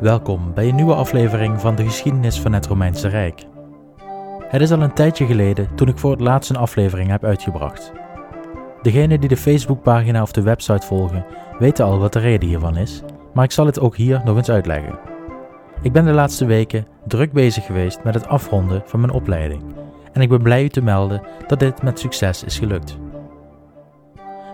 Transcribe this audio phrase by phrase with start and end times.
[0.00, 3.46] Welkom bij een nieuwe aflevering van de geschiedenis van het Romeinse Rijk.
[4.48, 7.92] Het is al een tijdje geleden toen ik voor het laatst een aflevering heb uitgebracht.
[8.82, 11.24] Degenen die de Facebookpagina of de website volgen
[11.58, 13.02] weten al wat de reden hiervan is,
[13.34, 14.98] maar ik zal het ook hier nog eens uitleggen.
[15.82, 19.62] Ik ben de laatste weken druk bezig geweest met het afronden van mijn opleiding
[20.12, 22.98] en ik ben blij u te melden dat dit met succes is gelukt.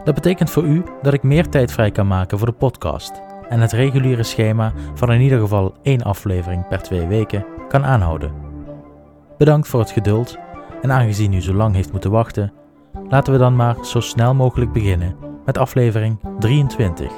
[0.05, 3.61] Dat betekent voor u dat ik meer tijd vrij kan maken voor de podcast en
[3.61, 8.33] het reguliere schema van in ieder geval één aflevering per twee weken kan aanhouden.
[9.39, 10.39] Bedankt voor het geduld
[10.83, 12.53] en aangezien u zo lang heeft moeten wachten,
[13.09, 17.13] laten we dan maar zo snel mogelijk beginnen met aflevering 23,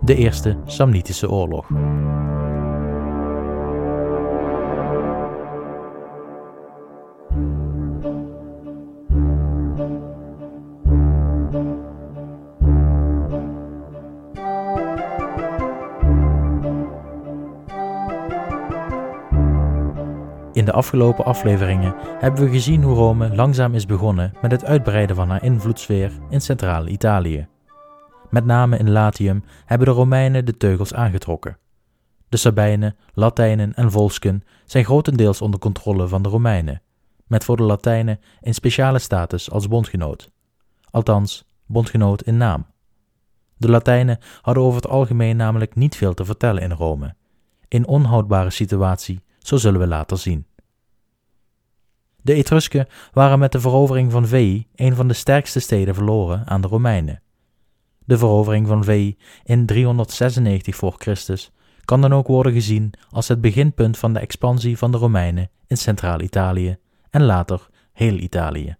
[0.00, 1.66] de Eerste Samnitische Oorlog.
[20.66, 25.30] De afgelopen afleveringen hebben we gezien hoe Rome langzaam is begonnen met het uitbreiden van
[25.30, 27.46] haar invloedssfeer in centrale Italië.
[28.30, 31.58] Met name in Latium hebben de Romeinen de teugels aangetrokken.
[32.28, 36.82] De Sabijnen, Latijnen en Volsken zijn grotendeels onder controle van de Romeinen,
[37.26, 40.30] met voor de Latijnen een speciale status als bondgenoot.
[40.90, 42.66] Althans, bondgenoot in naam.
[43.56, 47.14] De Latijnen hadden over het algemeen namelijk niet veel te vertellen in Rome.
[47.68, 50.46] Een onhoudbare situatie zo zullen we later zien.
[52.26, 56.60] De Etrusken waren met de verovering van Veii een van de sterkste steden verloren aan
[56.60, 57.22] de Romeinen.
[58.04, 61.52] De verovering van Veii in 396 voor Christus
[61.84, 65.76] kan dan ook worden gezien als het beginpunt van de expansie van de Romeinen in
[65.76, 66.76] Centraal-Italië
[67.10, 68.76] en later heel Italië.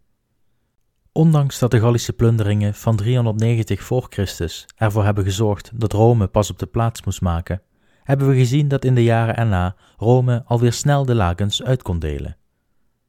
[1.12, 6.50] Ondanks dat de Gallische plunderingen van 390 voor Christus ervoor hebben gezorgd dat Rome pas
[6.50, 7.62] op de plaats moest maken,
[8.02, 11.98] hebben we gezien dat in de jaren erna Rome alweer snel de lakens uit kon
[11.98, 12.36] delen.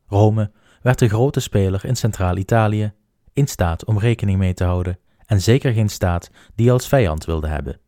[0.07, 0.51] Rome
[0.81, 2.93] werd de grote speler in Centraal-Italië,
[3.33, 7.47] in staat om rekening mee te houden en zeker geen staat die als vijand wilde
[7.47, 7.79] hebben.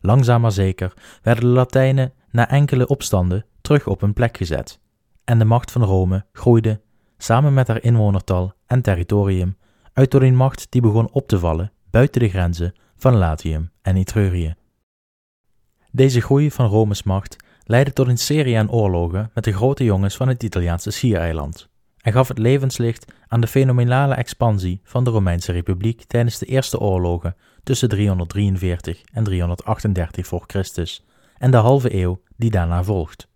[0.00, 4.80] Langzaam maar zeker werden de Latijnen na enkele opstanden terug op hun plek gezet
[5.24, 6.80] en de macht van Rome groeide,
[7.18, 9.56] samen met haar inwonertal en territorium,
[9.92, 13.96] uit tot een macht die begon op te vallen buiten de grenzen van Latium en
[13.96, 14.54] Etrurië.
[15.90, 17.36] Deze groei van Rome's macht
[17.72, 21.68] leidde tot een serie aan oorlogen met de grote jongens van het Italiaanse schiereiland
[22.00, 26.78] en gaf het levenslicht aan de fenomenale expansie van de Romeinse Republiek tijdens de eerste
[26.78, 31.04] oorlogen tussen 343 en 338 voor Christus
[31.38, 33.28] en de halve eeuw die daarna volgt.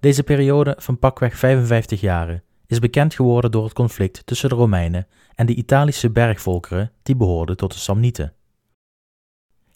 [0.00, 5.06] Deze periode van pakweg 55 jaren is bekend geworden door het conflict tussen de Romeinen
[5.34, 8.32] en de Italische bergvolkeren die behoorden tot de Samnieten.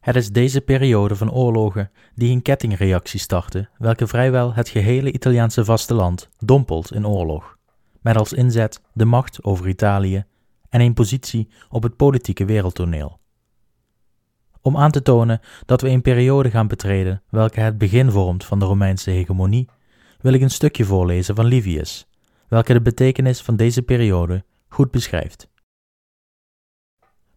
[0.01, 5.65] Het is deze periode van oorlogen die een kettingreactie startte, welke vrijwel het gehele Italiaanse
[5.65, 7.57] vasteland dompelt in oorlog,
[8.01, 10.25] met als inzet de macht over Italië
[10.69, 13.19] en een positie op het politieke wereldtoneel.
[14.61, 18.59] Om aan te tonen dat we een periode gaan betreden welke het begin vormt van
[18.59, 19.69] de Romeinse hegemonie,
[20.21, 22.07] wil ik een stukje voorlezen van Livius,
[22.49, 25.50] welke de betekenis van deze periode goed beschrijft.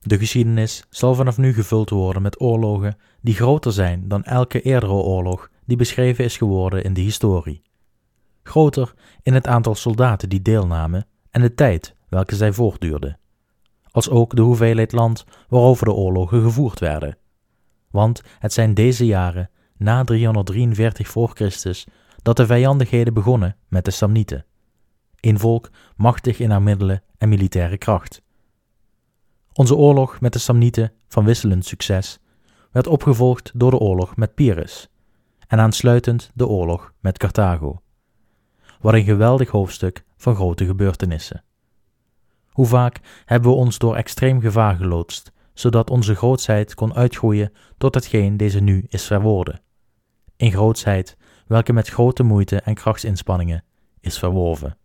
[0.06, 4.92] De geschiedenis zal vanaf nu gevuld worden met oorlogen die groter zijn dan elke eerdere
[4.92, 7.62] oorlog die beschreven is geworden in de historie.
[8.44, 13.20] Groter in het aantal soldaten die deelnamen en de tijd welke zij voortduurden,
[13.92, 17.18] als ook de hoeveelheid land waarover de oorlogen gevoerd werden.
[17.92, 21.88] Want het zijn deze jaren, na 343 voor Christus,
[22.22, 24.46] dat de vijandigheden begonnen met de Samnieten.
[25.20, 28.23] Een volk machtig in haar middelen en militaire kracht
[29.54, 32.20] onze oorlog met de Samnieten van wisselend succes
[32.72, 34.90] werd opgevolgd door de oorlog met Pyrrhus
[35.48, 37.82] en aansluitend de oorlog met Carthago.
[38.82, 41.44] Wat een geweldig hoofdstuk van grote gebeurtenissen.
[42.50, 47.96] Hoe vaak hebben we ons door extreem gevaar geloodst, zodat onze grootsheid kon uitgroeien tot
[47.96, 49.62] hetgeen deze nu is verworden.
[50.38, 51.18] Een grootsheid
[51.48, 53.64] welke met grote moeite en krachtsinspanningen
[54.00, 54.78] is verworven.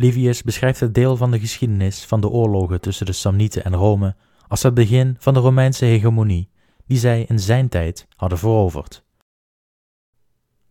[0.00, 4.16] Livius beschrijft het deel van de geschiedenis van de oorlogen tussen de Samnieten en Rome
[4.48, 6.50] als het begin van de Romeinse hegemonie
[6.86, 9.04] die zij in zijn tijd hadden veroverd.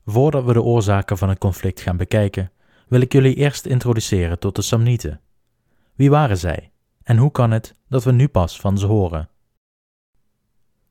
[0.05, 2.51] Voordat we de oorzaken van het conflict gaan bekijken,
[2.87, 5.21] wil ik jullie eerst introduceren tot de Samnieten.
[5.95, 6.71] Wie waren zij
[7.03, 9.29] en hoe kan het dat we nu pas van ze horen?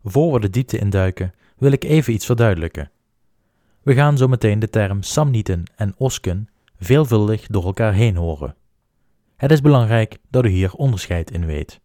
[0.02, 2.90] Voor we de diepte induiken, wil ik even iets verduidelijken.
[3.82, 8.56] We gaan zo meteen de term Samnieten en Osken veelvuldig door elkaar heen horen.
[9.36, 11.80] Het is belangrijk dat u hier onderscheid in weet.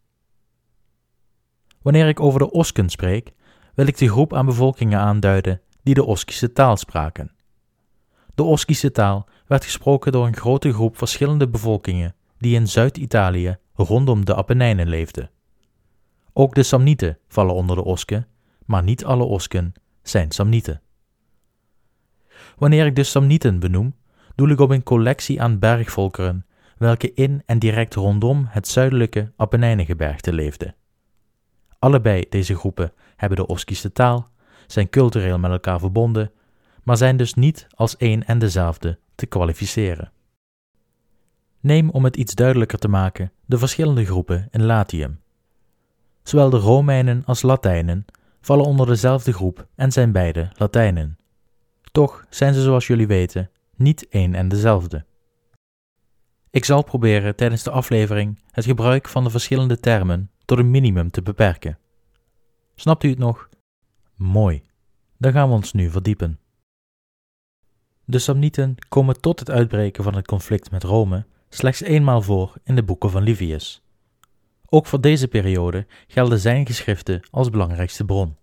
[1.81, 3.33] Wanneer ik over de Osken spreek,
[3.75, 7.31] wil ik de groep aan bevolkingen aanduiden die de Oskische taal spraken.
[8.35, 14.25] De Oskische taal werd gesproken door een grote groep verschillende bevolkingen die in Zuid-Italië rondom
[14.25, 15.29] de Apennijnen leefden.
[16.33, 18.27] Ook de Samnieten vallen onder de Osken,
[18.65, 20.81] maar niet alle Osken zijn Samnieten.
[22.57, 23.95] Wanneer ik de Samnieten benoem,
[24.41, 26.45] doel ik op een collectie aan bergvolkeren,
[26.77, 30.75] welke in en direct rondom het zuidelijke Apennijnengebergte leefden.
[31.79, 34.29] Allebei deze groepen hebben de Oskische taal,
[34.67, 36.31] zijn cultureel met elkaar verbonden,
[36.83, 40.11] maar zijn dus niet als één en dezelfde te kwalificeren.
[41.59, 45.19] Neem om het iets duidelijker te maken de verschillende groepen in Latium.
[46.23, 48.05] Zowel de Romeinen als Latijnen
[48.41, 51.17] vallen onder dezelfde groep en zijn beide Latijnen.
[51.91, 53.49] Toch zijn ze, zoals jullie weten,
[53.81, 55.05] niet één en dezelfde.
[56.49, 61.11] Ik zal proberen tijdens de aflevering het gebruik van de verschillende termen tot een minimum
[61.11, 61.79] te beperken.
[62.75, 63.49] Snapt u het nog?
[64.15, 64.63] Mooi.
[65.17, 66.39] Dan gaan we ons nu verdiepen.
[68.05, 72.75] De Samnieten komen tot het uitbreken van het conflict met Rome slechts eenmaal voor in
[72.75, 73.81] de boeken van Livius.
[74.65, 78.37] Ook voor deze periode gelden zijn geschriften als belangrijkste bron.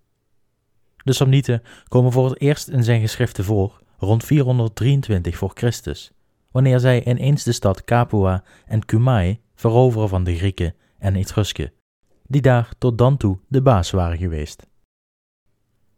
[0.97, 6.13] De Samnieten komen voor het eerst in zijn geschriften voor rond 423 voor Christus,
[6.51, 11.73] wanneer zij ineens de stad Capua en Cumae veroveren van de Grieken en Etrusken,
[12.27, 14.67] die daar tot dan toe de baas waren geweest.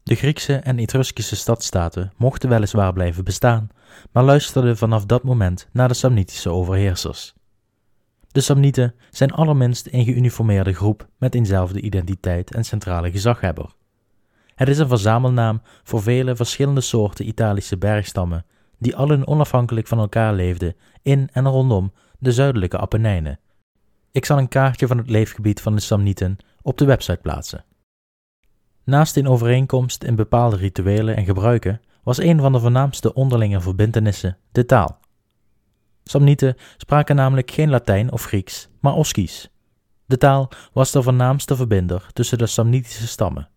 [0.02, 3.68] De Griekse en Etruskische stadstaten mochten weliswaar blijven bestaan,
[4.12, 7.34] maar luisterden vanaf dat moment naar de Samnitische overheersers.
[8.32, 13.74] De Samnieten zijn allerminst een geuniformeerde groep met eenzelfde identiteit en centrale gezaghebber.
[14.60, 18.44] Het is een verzamelnaam voor vele verschillende soorten Italische bergstammen,
[18.78, 23.38] die allen onafhankelijk van elkaar leefden in en rondom de zuidelijke Apennijnen.
[24.12, 27.64] Ik zal een kaartje van het leefgebied van de Samnieten op de website plaatsen.
[28.84, 34.38] Naast een overeenkomst in bepaalde rituelen en gebruiken was een van de voornaamste onderlinge verbintenissen
[34.52, 35.00] de taal.
[36.04, 39.50] Samnieten spraken namelijk geen Latijn of Grieks, maar Oskisch.
[40.06, 43.48] De taal was de voornaamste verbinder tussen de Samnitische stammen.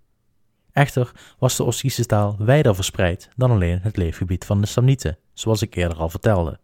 [0.73, 5.61] Echter was de Oskische taal wijder verspreid dan alleen het leefgebied van de Samnieten, zoals
[5.61, 6.59] ik eerder al vertelde.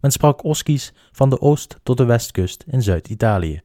[0.00, 3.60] Men sprak Oskisch van de oost tot de westkust in Zuid-Italië,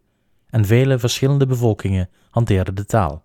[0.49, 3.23] en vele verschillende bevolkingen hanteerden de taal.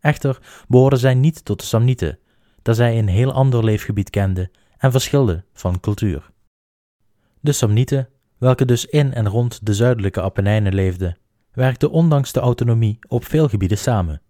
[0.00, 0.38] Echter
[0.68, 2.18] behoorden zij niet tot de Samnieten,
[2.62, 6.30] da zij een heel ander leefgebied kenden en verschilden van cultuur.
[7.40, 8.08] De Samnieten,
[8.38, 11.18] welke dus in en rond de zuidelijke Apennijnen leefden,
[11.52, 14.21] werkten ondanks de autonomie op veel gebieden samen.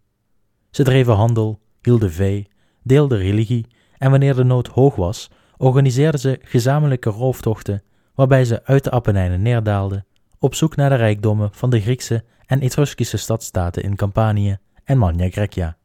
[0.72, 2.48] Ze dreven handel, hielden vee,
[2.82, 3.66] deelden religie
[3.98, 7.82] en wanneer de nood hoog was, organiseerden ze gezamenlijke rooftochten
[8.14, 10.06] waarbij ze uit de Apennijnen neerdaalden
[10.38, 15.28] op zoek naar de rijkdommen van de Griekse en Etruskische stadstaten in Campanië en Magna
[15.28, 15.76] Grecia.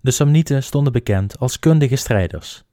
[0.00, 2.64] De Samnieten stonden bekend als kundige strijders.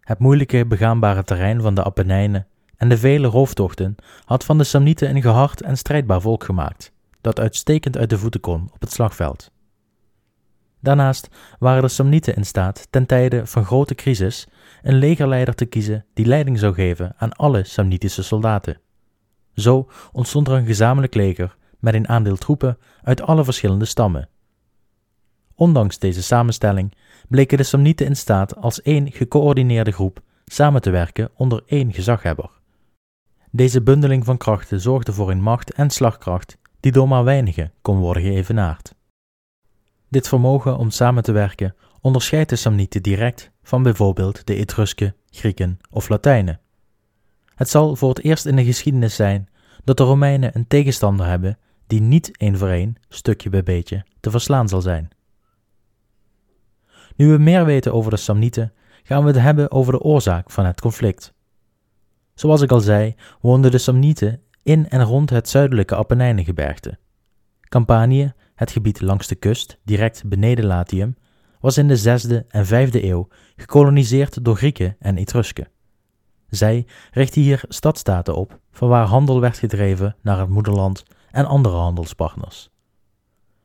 [0.00, 2.46] Het moeilijke begaanbare terrein van de Apennijnen
[2.76, 3.94] en de vele rooftochten
[4.24, 8.40] had van de Samnieten een gehard en strijdbaar volk gemaakt, dat uitstekend uit de voeten
[8.40, 9.56] kon op het slagveld.
[10.80, 11.28] Daarnaast
[11.58, 14.46] waren de Samnieten in staat ten tijde van grote crisis
[14.82, 18.80] een legerleider te kiezen die leiding zou geven aan alle Samnitische soldaten.
[19.54, 24.28] Zo ontstond er een gezamenlijk leger met een aandeel troepen uit alle verschillende stammen,
[25.58, 26.94] Ondanks deze samenstelling
[27.28, 32.50] bleken de Samnieten in staat als één gecoördineerde groep samen te werken onder één gezaghebber.
[33.50, 37.98] Deze bundeling van krachten zorgde voor een macht en slagkracht die door maar weinigen kon
[37.98, 38.94] worden geëvenaard.
[40.08, 45.78] Dit vermogen om samen te werken onderscheidt de Samnieten direct van bijvoorbeeld de Etrusken, Grieken
[45.90, 46.60] of Latijnen.
[47.54, 49.48] Het zal voor het eerst in de geschiedenis zijn
[49.84, 54.30] dat de Romeinen een tegenstander hebben die niet één voor één, stukje bij beetje, te
[54.30, 55.08] verslaan zal zijn.
[57.16, 58.72] Nu we meer weten over de Samnieten,
[59.02, 61.34] gaan we het hebben over de oorzaak van het conflict.
[62.34, 66.98] Zoals ik al zei, woonden de Samnieten in en rond het zuidelijke Apennijnengebergte.
[67.68, 71.16] Campanië, het gebied langs de kust, direct beneden Latium,
[71.60, 75.68] was in de 6e en 5e eeuw gekoloniseerd door Grieken en Etrusken.
[76.48, 81.76] Zij richtten hier stadstaten op, van waar handel werd gedreven naar het moederland en andere
[81.76, 82.70] handelspartners.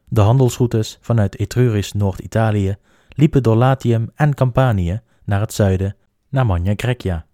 [0.05, 2.75] De handelsroutes vanuit Etrurisch Noord-Italië
[3.09, 5.95] liepen door Latium en Campanië naar het zuiden,
[6.29, 7.25] naar Magna Grecia.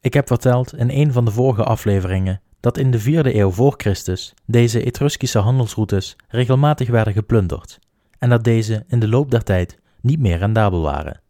[0.00, 3.74] Ik heb verteld in een van de vorige afleveringen dat in de vierde eeuw voor
[3.76, 7.78] Christus deze Etruskische handelsroutes regelmatig werden geplunderd
[8.18, 11.20] en dat deze in de loop der tijd niet meer rendabel waren.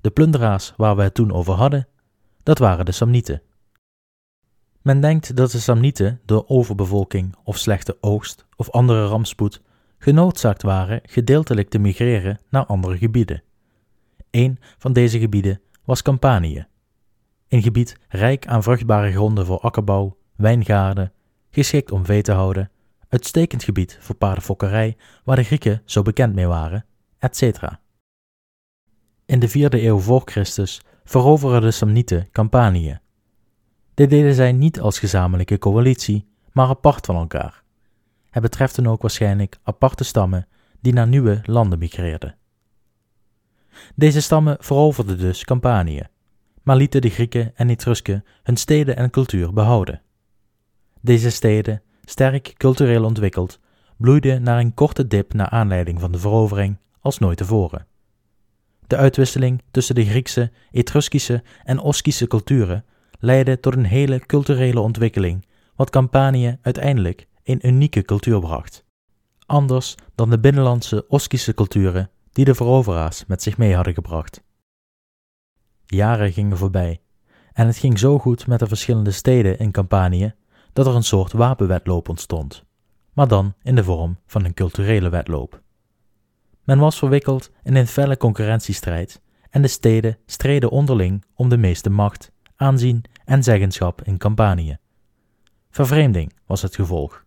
[0.00, 1.88] De plunderaars waar we het toen over hadden,
[2.42, 3.42] dat waren de Samnieten.
[4.82, 9.62] Men denkt dat de Samnieten door overbevolking of slechte oogst of andere rampspoed
[9.98, 13.42] genoodzaakt waren gedeeltelijk te migreren naar andere gebieden.
[14.30, 16.66] Een van deze gebieden was Campanië,
[17.48, 21.12] een gebied rijk aan vruchtbare gronden voor akkerbouw, wijngaarden,
[21.50, 22.70] geschikt om vee te houden,
[23.08, 26.84] uitstekend gebied voor paardenfokkerij waar de Grieken zo bekend mee waren,
[27.18, 27.62] etc.
[29.26, 32.98] In de vierde eeuw voor Christus veroverden de Samnieten Campanië.
[33.94, 37.62] Dit deden zij niet als gezamenlijke coalitie, maar apart van elkaar.
[38.30, 40.46] Het betreft dan ook waarschijnlijk aparte stammen
[40.80, 42.36] die naar nieuwe landen migreerden.
[43.94, 46.02] Deze stammen veroverden dus Campanië,
[46.62, 50.02] maar lieten de Grieken en Etrusken hun steden en cultuur behouden.
[51.00, 53.60] Deze steden, sterk cultureel ontwikkeld,
[53.96, 57.86] bloeiden naar een korte dip naar aanleiding van de verovering als nooit tevoren.
[58.86, 62.84] De uitwisseling tussen de Griekse, Etruskische en Oskische culturen
[63.18, 68.84] leidde tot een hele culturele ontwikkeling, wat Campanië uiteindelijk een unieke cultuur bracht.
[69.46, 74.42] Anders dan de binnenlandse Oskische culturen die de veroveraars met zich mee hadden gebracht.
[75.86, 77.00] Jaren gingen voorbij
[77.52, 80.34] en het ging zo goed met de verschillende steden in Campanië
[80.76, 82.64] dat er een soort wapenwedloop ontstond,
[83.12, 85.62] maar dan in de vorm van een culturele wedloop.
[86.64, 91.90] Men was verwikkeld in een felle concurrentiestrijd en de steden streden onderling om de meeste
[91.90, 94.76] macht, aanzien en zeggenschap in Campanië.
[95.70, 97.24] Vervreemding was het gevolg.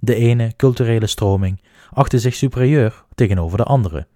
[0.00, 4.06] De ene culturele stroming achtte zich superieur tegenover de andere.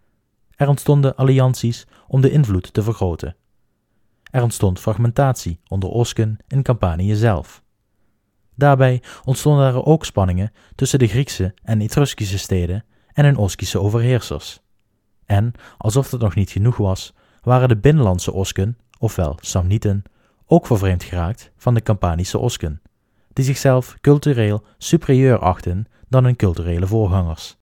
[0.56, 3.36] Er ontstonden allianties om de invloed te vergroten.
[4.30, 7.61] Er ontstond fragmentatie onder Osken in Campanië zelf.
[8.54, 14.60] Daarbij ontstonden er ook spanningen tussen de Griekse en Etruskische steden en hun Oskische overheersers.
[15.26, 20.02] En, alsof dat nog niet genoeg was, waren de binnenlandse Osken, ofwel Samnieten,
[20.46, 22.82] ook vervreemd geraakt van de Campanische Osken,
[23.32, 27.56] die zichzelf cultureel superieur achten dan hun culturele voorgangers.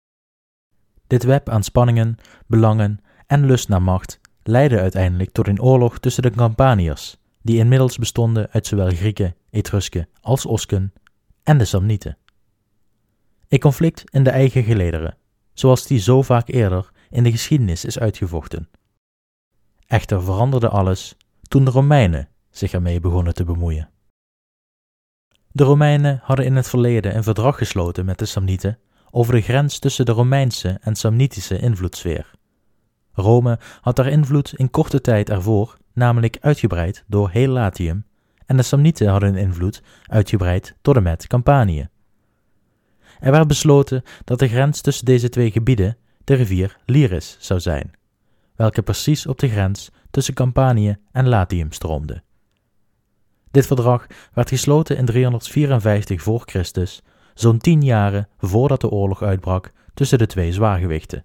[1.06, 2.16] Dit web aan spanningen,
[2.46, 7.98] belangen en lust naar macht leidde uiteindelijk tot een oorlog tussen de Campaniërs, die inmiddels
[7.98, 10.92] bestonden uit zowel Grieken, Etrusken als Osken
[11.42, 12.18] en de Samnieten.
[13.48, 15.16] Een conflict in de eigen gelederen,
[15.52, 18.68] zoals die zo vaak eerder in de geschiedenis is uitgevochten.
[19.86, 23.90] Echter veranderde alles toen de Romeinen zich ermee begonnen te bemoeien.
[25.52, 28.78] De Romeinen hadden in het verleden een verdrag gesloten met de Samnieten
[29.10, 32.30] over de grens tussen de Romeinse en Samnitische invloedssfeer.
[33.12, 38.04] Rome had daar invloed in korte tijd ervoor, namelijk uitgebreid door heel Latium,
[38.46, 41.88] en de Samnieten hadden invloed uitgebreid tot en met Campanië.
[43.20, 47.90] Er werd besloten dat de grens tussen deze twee gebieden de rivier Liris zou zijn,
[48.56, 52.22] welke precies op de grens tussen Campanië en Latium stroomde.
[53.50, 57.02] Dit verdrag werd gesloten in 354 voor Christus,
[57.34, 61.24] zo'n tien jaren voordat de oorlog uitbrak tussen de twee zwaargewichten,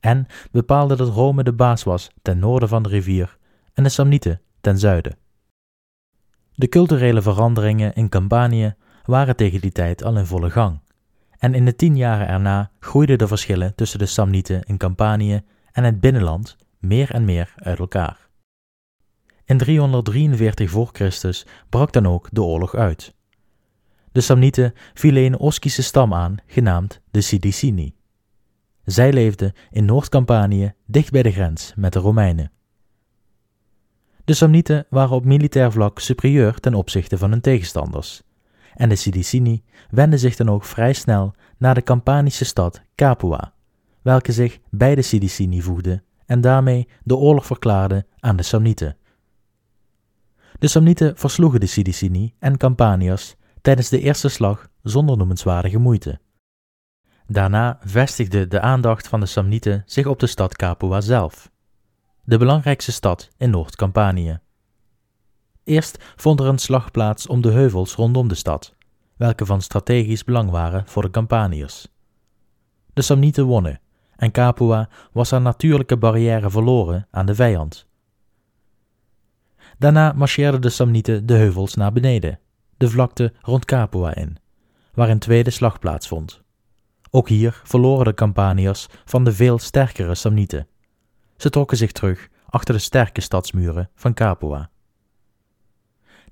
[0.00, 3.37] en bepaalde dat Rome de baas was ten noorden van de rivier
[3.78, 5.16] en de Samnieten ten zuiden.
[6.54, 10.80] De culturele veranderingen in Campanië waren tegen die tijd al in volle gang,
[11.38, 15.42] en in de tien jaren erna groeiden de verschillen tussen de Samnieten in Campanië
[15.72, 18.28] en het binnenland meer en meer uit elkaar.
[19.44, 23.14] In 343 voor Christus brak dan ook de oorlog uit.
[24.12, 27.94] De Samnieten vielen een Oskische stam aan, genaamd de Sidicini.
[28.84, 32.52] Zij leefden in Noord-Campanië, dicht bij de grens met de Romeinen.
[34.28, 38.22] De Samnieten waren op militair vlak superieur ten opzichte van hun tegenstanders,
[38.74, 43.52] en de Sidicini wenden zich dan ook vrij snel naar de Campanische stad Capua,
[44.02, 48.96] welke zich bij de Sidicini voegde en daarmee de oorlog verklaarde aan de Samnieten.
[50.58, 56.20] De Samnieten versloegen de Sidicini en Campaniërs tijdens de eerste slag zonder noemenswaardige moeite.
[57.26, 61.50] Daarna vestigde de aandacht van de Samnieten zich op de stad Capua zelf,
[62.28, 64.38] de belangrijkste stad in Noord-Campanië.
[65.64, 68.74] Eerst vond er een slag plaats om de heuvels rondom de stad,
[69.16, 71.88] welke van strategisch belang waren voor de Campaniërs.
[72.92, 73.80] De Samnieten wonnen
[74.16, 77.86] en Capua was haar natuurlijke barrière verloren aan de vijand.
[79.78, 82.38] Daarna marcheerden de Samnieten de heuvels naar beneden,
[82.76, 84.36] de vlakte rond Capua in,
[84.94, 86.42] waar een tweede slag plaatsvond.
[87.10, 90.66] Ook hier verloren de Campaniërs van de veel sterkere Samnieten.
[91.38, 94.70] Ze trokken zich terug achter de sterke stadsmuren van Capua.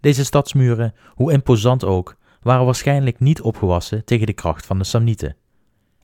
[0.01, 5.37] Deze stadsmuren, hoe imposant ook, waren waarschijnlijk niet opgewassen tegen de kracht van de Samnieten.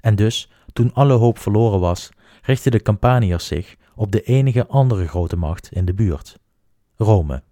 [0.01, 2.11] En dus, toen alle hoop verloren was,
[2.43, 6.39] richtten de Campaniërs zich op de enige andere grote macht in de buurt,
[6.97, 7.43] Rome.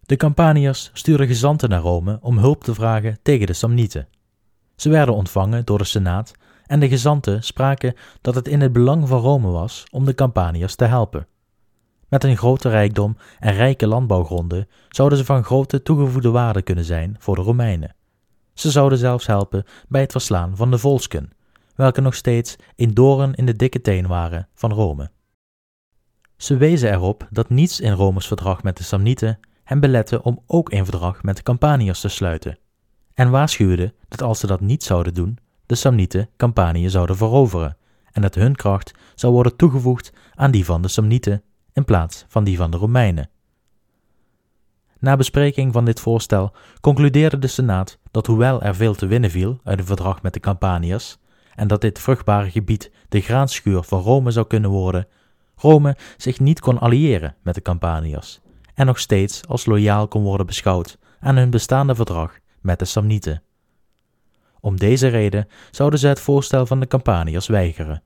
[0.00, 4.08] De Campaniërs stuurden gezanten naar Rome om hulp te vragen tegen de Samnieten.
[4.76, 6.32] Ze werden ontvangen door de Senaat
[6.68, 10.74] en de gezanten spraken dat het in het belang van Rome was om de Campaniërs
[10.74, 11.26] te helpen.
[12.08, 17.16] Met een grote rijkdom en rijke landbouwgronden zouden ze van grote toegevoegde waarde kunnen zijn
[17.18, 17.94] voor de Romeinen.
[18.54, 21.30] Ze zouden zelfs helpen bij het verslaan van de Volsken,
[21.74, 25.10] welke nog steeds een doorn in de dikke teen waren van Rome.
[26.36, 30.72] Ze wezen erop dat niets in Rome's verdrag met de Samnieten hen belette om ook
[30.72, 32.58] een verdrag met de Campaniërs te sluiten,
[33.14, 37.76] en waarschuwden dat als ze dat niet zouden doen, de Samnieten Campanië zouden veroveren
[38.12, 42.44] en dat hun kracht zou worden toegevoegd aan die van de Samnieten in plaats van
[42.44, 43.30] die van de Romeinen.
[44.98, 49.60] Na bespreking van dit voorstel concludeerde de Senaat dat hoewel er veel te winnen viel
[49.64, 51.18] uit een verdrag met de Campaniërs
[51.54, 55.06] en dat dit vruchtbare gebied de graanschuur van Rome zou kunnen worden,
[55.56, 58.40] Rome zich niet kon alliëren met de Campaniërs
[58.74, 63.42] en nog steeds als loyaal kon worden beschouwd aan hun bestaande verdrag met de Samnieten.
[64.60, 68.02] Om deze reden zouden ze het voorstel van de Campaniërs weigeren.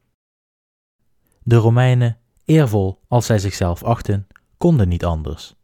[1.42, 4.26] De Romeinen, eervol als zij zichzelf achten,
[4.58, 5.54] konden niet anders.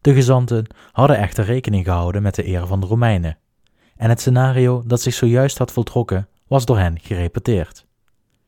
[0.00, 3.38] De gezanten hadden echter rekening gehouden met de eer van de Romeinen,
[3.96, 7.86] en het scenario dat zich zojuist had voltrokken was door hen gerepeteerd.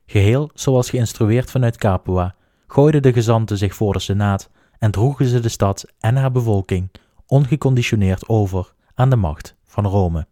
[0.07, 2.35] Geheel zoals geïnstrueerd vanuit Capua,
[2.67, 6.91] gooiden de gezanten zich voor de Senaat en droegen ze de stad en haar bevolking
[7.27, 10.27] ongeconditioneerd over aan de macht van Rome.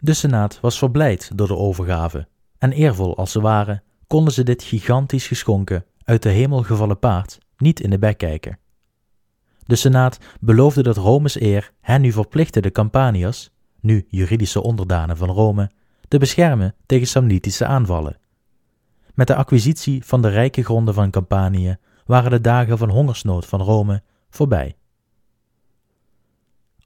[0.00, 4.62] De Senaat was verblijd door de overgave, en eervol als ze waren, konden ze dit
[4.62, 8.58] gigantisch geschonken, uit de hemel gevallen paard niet in de bek kijken.
[9.66, 13.50] De Senaat beloofde dat Rome's eer hen nu verplichtte de Campaniërs,
[13.80, 15.70] nu juridische onderdanen van Rome,
[16.08, 18.18] te beschermen tegen Samnitische aanvallen.
[19.14, 21.76] Met de acquisitie van de rijke gronden van Campanië
[22.06, 24.76] waren de dagen van hongersnood van Rome voorbij.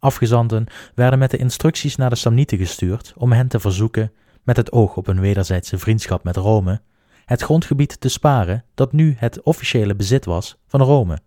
[0.00, 4.72] Afgezanten werden met de instructies naar de Samnieten gestuurd om hen te verzoeken, met het
[4.72, 6.80] oog op een wederzijdse vriendschap met Rome,
[7.24, 11.18] het grondgebied te sparen dat nu het officiële bezit was van Rome.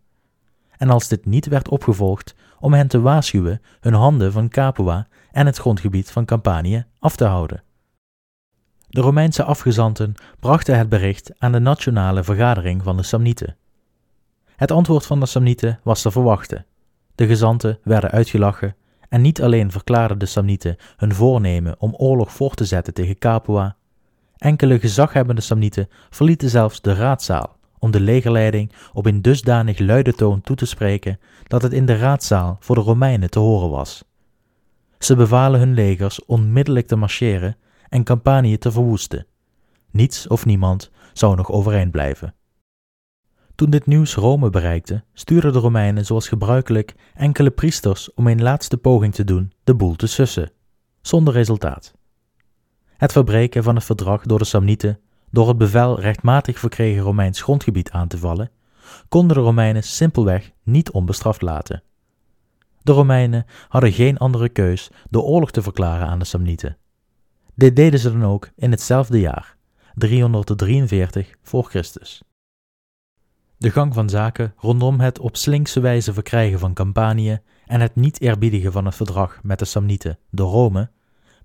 [0.77, 5.45] En als dit niet werd opgevolgd, om hen te waarschuwen hun handen van Capua en
[5.45, 7.63] het grondgebied van Campanië af te houden.
[8.89, 13.57] De Romeinse afgezanten brachten het bericht aan de nationale vergadering van de Samnieten.
[14.55, 16.65] Het antwoord van de Samnieten was te verwachten.
[17.15, 18.75] De gezanten werden uitgelachen
[19.09, 23.75] en niet alleen verklaarden de Samnieten hun voornemen om oorlog voor te zetten tegen Capua,
[24.37, 30.41] enkele gezaghebbende Samnieten verlieten zelfs de raadzaal om de legerleiding op een dusdanig luide toon
[30.41, 34.03] toe te spreken dat het in de raadzaal voor de Romeinen te horen was.
[34.99, 37.57] Ze bevalen hun legers onmiddellijk te marcheren
[37.89, 39.25] en Campanië te verwoesten.
[39.91, 42.33] Niets of niemand zou nog overeind blijven.
[43.55, 48.77] Toen dit nieuws Rome bereikte, stuurden de Romeinen zoals gebruikelijk enkele priesters om een laatste
[48.77, 50.51] poging te doen de boel te sussen,
[51.01, 51.93] zonder resultaat.
[52.97, 54.99] Het verbreken van het verdrag door de Samnieten,
[55.31, 58.51] door het bevel rechtmatig verkregen Romeins grondgebied aan te vallen,
[59.09, 61.83] konden de Romeinen simpelweg niet onbestraft laten.
[62.81, 66.77] De Romeinen hadden geen andere keus de oorlog te verklaren aan de Samnieten.
[67.55, 69.57] Dit deden ze dan ook in hetzelfde jaar,
[69.93, 72.23] 343 voor Christus.
[73.63, 78.21] De gang van zaken rondom het op slinkse wijze verkrijgen van Campanië en het niet
[78.21, 80.89] eerbiedigen van het verdrag met de Samnieten door Rome,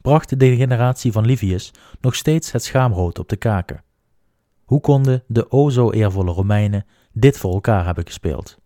[0.01, 3.85] bracht de generatie van Livius nog steeds het schaamrood op de kaken.
[4.65, 8.59] Hoe konden de o zo eervolle Romeinen dit voor elkaar hebben gespeeld?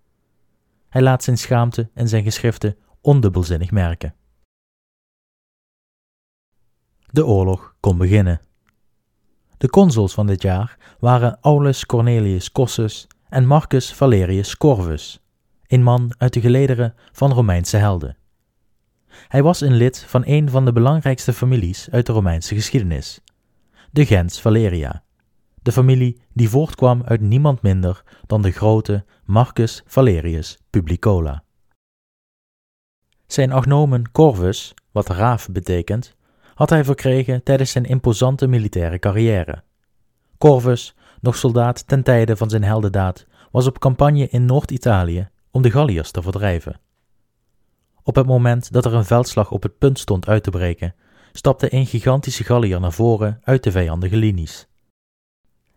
[0.88, 4.14] Hij laat zijn schaamte en zijn geschriften ondubbelzinnig merken.
[7.10, 8.40] De oorlog kon beginnen.
[9.58, 15.20] De consuls van dit jaar waren Aulus Cornelius Cossus en Marcus Valerius Corvus,
[15.66, 18.16] een man uit de gelederen van Romeinse helden.
[19.28, 23.20] Hij was een lid van een van de belangrijkste families uit de Romeinse geschiedenis,
[23.90, 25.02] de gens Valeria,
[25.62, 31.44] de familie die voortkwam uit niemand minder dan de grote Marcus Valerius Publicola.
[33.26, 36.16] Zijn agnomen Corvus, wat raaf betekent,
[36.54, 39.62] had hij verkregen tijdens zijn imposante militaire carrière.
[40.38, 45.70] Corvus nog soldaat ten tijde van zijn heldendaad, was op campagne in Noord-Italië om de
[45.70, 46.80] Galliërs te verdrijven.
[48.02, 50.94] Op het moment dat er een veldslag op het punt stond uit te breken,
[51.32, 54.66] stapte een gigantische Galliër naar voren uit de vijandige linies.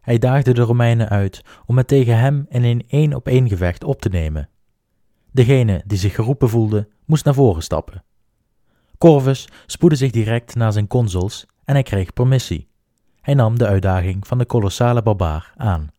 [0.02, 4.10] Hij daagde de Romeinen uit om het tegen hem in een één-op-één gevecht op te
[4.10, 4.50] nemen.
[5.32, 8.04] Degene die zich geroepen voelde, moest naar voren stappen.
[8.98, 12.68] Corvus spoedde zich direct naar zijn consuls en hij kreeg permissie.
[13.26, 15.92] Hij nam de uitdaging van de kolossale barbaar aan.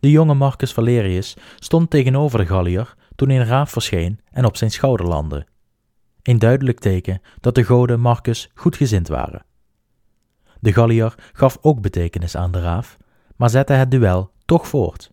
[0.00, 4.70] De jonge Marcus Valerius stond tegenover de Galliër toen een raaf verscheen en op zijn
[4.70, 5.46] schouder landde.
[6.22, 9.44] Een duidelijk teken dat de goden Marcus goedgezind waren.
[10.60, 12.96] De Gallier gaf ook betekenis aan de raaf,
[13.36, 15.12] maar zette het duel toch voort.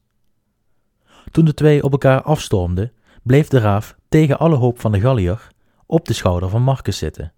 [1.31, 2.91] Toen de twee op elkaar afstormden,
[3.23, 5.47] bleef de raaf tegen alle hoop van de Gallier
[5.85, 7.33] op de schouder van Marcus zitten.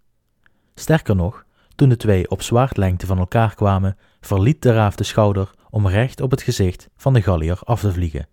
[0.76, 1.45] Sterker nog,
[1.76, 6.22] toen de twee op zwaardlengte van elkaar kwamen, verliet de raaf de schouder om recht
[6.22, 8.28] op het gezicht van de Gallier af te vliegen.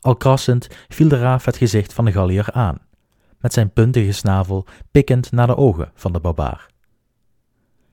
[0.00, 2.78] Al krassend viel de raaf het gezicht van de Gallier aan,
[3.38, 6.68] met zijn puntige snavel pikkend naar de ogen van de barbaar.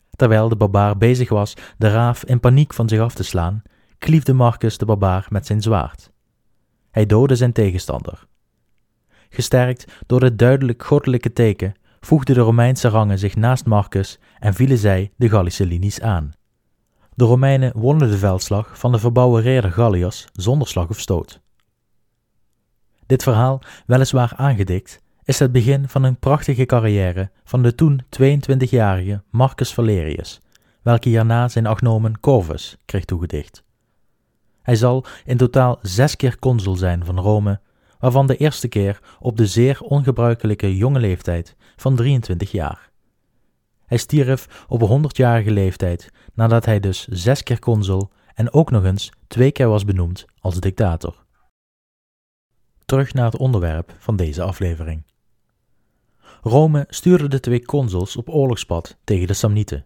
[0.09, 3.61] Terwijl de barbaar bezig was de raaf in paniek van zich af te slaan,
[3.97, 6.11] kliefde Marcus de barbaar met zijn zwaard.
[6.91, 8.27] Hij doodde zijn tegenstander.
[9.29, 11.75] Gesterkt door het duidelijk goddelijke teken,
[12.07, 16.33] voegden de Romeinse rangen zich naast Marcus en vielen zij de Gallische linies aan.
[17.15, 21.41] De Romeinen wonnen de veldslag van de verbouwen reerder Galliërs zonder slag of stoot.
[23.05, 29.23] Dit verhaal, weliswaar aangedikt, is het begin van een prachtige carrière van de toen 22-jarige
[29.29, 30.41] Marcus Valerius,
[30.81, 33.63] welke hierna zijn agnomen Corvus kreeg toegedicht.
[34.61, 37.59] Hij zal in totaal zes keer consul zijn van Rome,
[37.99, 42.91] waarvan de eerste keer op de zeer ongebruikelijke jonge leeftijd van 23 jaar.
[43.85, 49.09] Hij stierf op 100-jarige leeftijd nadat hij dus zes keer consul en ook nog eens
[49.27, 51.25] twee keer was benoemd als dictator.
[52.85, 55.03] Terug naar het onderwerp van deze aflevering.
[56.41, 59.85] Rome stuurde de twee consuls op oorlogspad tegen de Samnieten.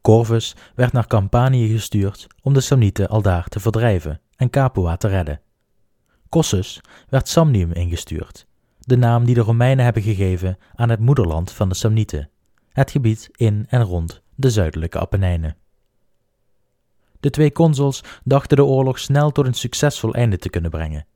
[0.00, 5.40] Corvus werd naar Campanië gestuurd om de Samnieten aldaar te verdrijven en Capua te redden.
[6.28, 8.46] Cossus werd Samnium ingestuurd,
[8.84, 12.30] de naam die de Romeinen hebben gegeven aan het moederland van de Samnieten,
[12.72, 15.56] het gebied in en rond de zuidelijke Apennijnen.
[17.20, 21.06] De twee consuls dachten de oorlog snel tot een succesvol einde te kunnen brengen.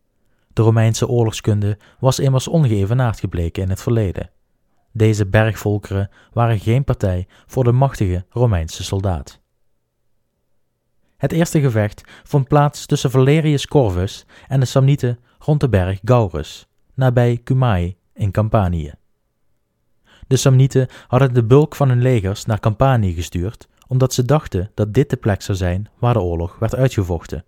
[0.52, 4.30] De Romeinse oorlogskunde was immers ongeëvenaard gebleken in het verleden.
[4.92, 9.40] Deze bergvolkeren waren geen partij voor de machtige Romeinse soldaat.
[11.16, 16.65] Het eerste gevecht vond plaats tussen Valerius Corvus en de Samnieten rond de berg Gaurus,
[16.96, 18.92] nabij Cumae in Campanië.
[20.26, 24.94] De Samnieten hadden de bulk van hun legers naar Campanië gestuurd, omdat ze dachten dat
[24.94, 27.44] dit de plek zou zijn waar de oorlog werd uitgevochten.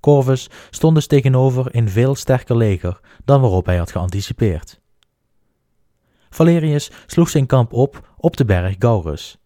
[0.00, 4.80] Corvus stond dus tegenover een veel sterker leger dan waarop hij had geanticipeerd.
[6.30, 9.38] Valerius sloeg zijn kamp op op de berg Gaurus.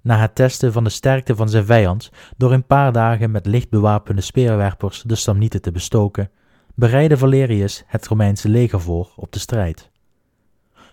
[0.00, 3.70] Na het testen van de sterkte van zijn vijand door een paar dagen met licht
[3.70, 6.30] bewapende speerwerpers de Samnieten te bestoken,
[6.74, 9.90] bereidde Valerius het Romeinse leger voor op de strijd.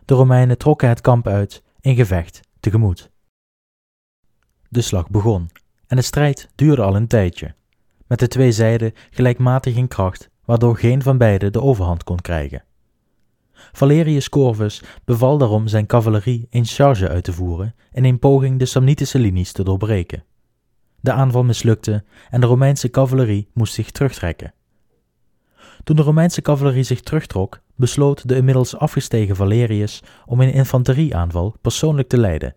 [0.06, 3.12] De Romeinen trokken het kamp uit in gevecht tegemoet.
[4.70, 5.50] De slag begon
[5.88, 7.54] en de strijd duurde al een tijdje,
[8.08, 12.64] met de twee zijden gelijkmatig in kracht, waardoor geen van beiden de overhand kon krijgen.
[13.72, 18.66] Valerius Corvus beval daarom zijn cavalerie een charge uit te voeren in een poging de
[18.66, 20.24] Samnitische linies te doorbreken.
[21.00, 24.54] De aanval mislukte en de Romeinse cavalerie moest zich terugtrekken.
[25.84, 32.08] Toen de Romeinse cavalerie zich terugtrok, besloot de inmiddels afgestegen Valerius om een infanterieaanval persoonlijk
[32.08, 32.56] te leiden.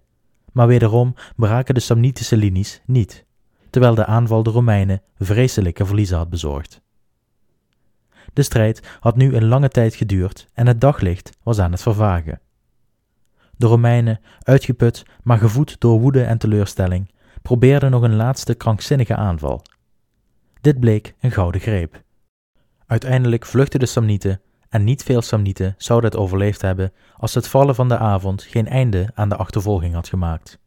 [0.52, 3.24] Maar wederom braken de Samnitische linies niet,
[3.70, 6.80] terwijl de aanval de Romeinen vreselijke verliezen had bezorgd.
[8.32, 12.40] De strijd had nu een lange tijd geduurd en het daglicht was aan het vervagen.
[13.56, 17.10] De Romeinen, uitgeput, maar gevoed door woede en teleurstelling,
[17.42, 19.62] probeerden nog een laatste krankzinnige aanval.
[20.60, 22.01] Dit bleek een gouden greep.
[22.92, 27.74] Uiteindelijk vluchtten de Samnieten en niet veel Samnieten zouden het overleefd hebben als het vallen
[27.74, 30.58] van de avond geen einde aan de achtervolging had gemaakt.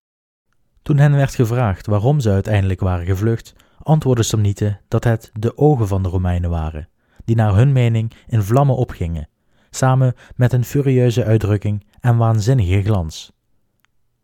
[0.81, 5.87] Toen hen werd gevraagd waarom ze uiteindelijk waren gevlucht, antwoordden Samnieten dat het de ogen
[5.87, 6.89] van de Romeinen waren
[7.25, 9.29] die naar hun mening in vlammen opgingen,
[9.69, 13.31] samen met een furieuze uitdrukking en waanzinnige glans.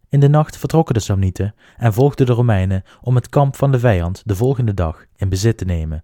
[0.09, 3.79] In de nacht vertrokken de Samnieten en volgden de Romeinen om het kamp van de
[3.79, 6.03] vijand de volgende dag in bezit te nemen.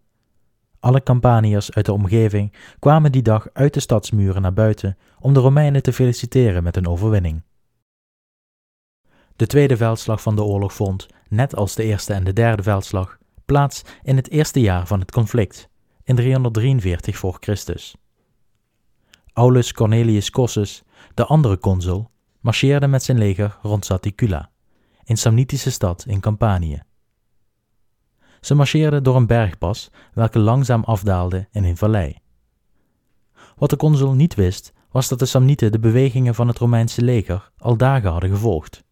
[0.80, 5.40] Alle Campaniërs uit de omgeving kwamen die dag uit de stadsmuren naar buiten om de
[5.40, 7.42] Romeinen te feliciteren met hun overwinning.
[9.36, 13.18] De tweede veldslag van de oorlog vond, net als de eerste en de derde veldslag,
[13.46, 15.70] plaats in het eerste jaar van het conflict,
[16.04, 17.96] in 343 voor Christus.
[19.34, 22.10] Aulus Cornelius Cossus, de andere consul,
[22.40, 24.50] marcheerde met zijn leger rond Saticula,
[25.06, 26.82] een Samnitische stad in Campanië.
[28.48, 32.18] Ze marcheerden door een bergpas welke langzaam afdaalde in een vallei.
[33.56, 37.52] Wat de consul niet wist, was dat de Samnieten de bewegingen van het Romeinse leger
[37.58, 38.84] al dagen hadden gevolgd.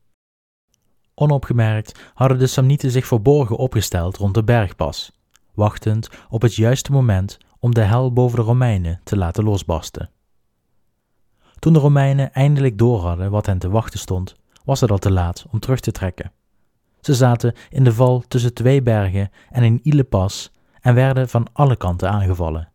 [1.13, 5.11] Onopgemerkt hadden de Samnieten zich verborgen opgesteld rond de bergpas,
[5.53, 10.09] wachtend op het juiste moment om de hel boven de Romeinen te laten losbarsten.
[11.59, 15.45] Toen de Romeinen eindelijk doorhadden wat hen te wachten stond, was het al te laat
[15.51, 16.31] om terug te trekken.
[17.05, 21.75] Ze zaten in de val tussen twee bergen en in Ilepas en werden van alle
[21.75, 22.71] kanten aangevallen.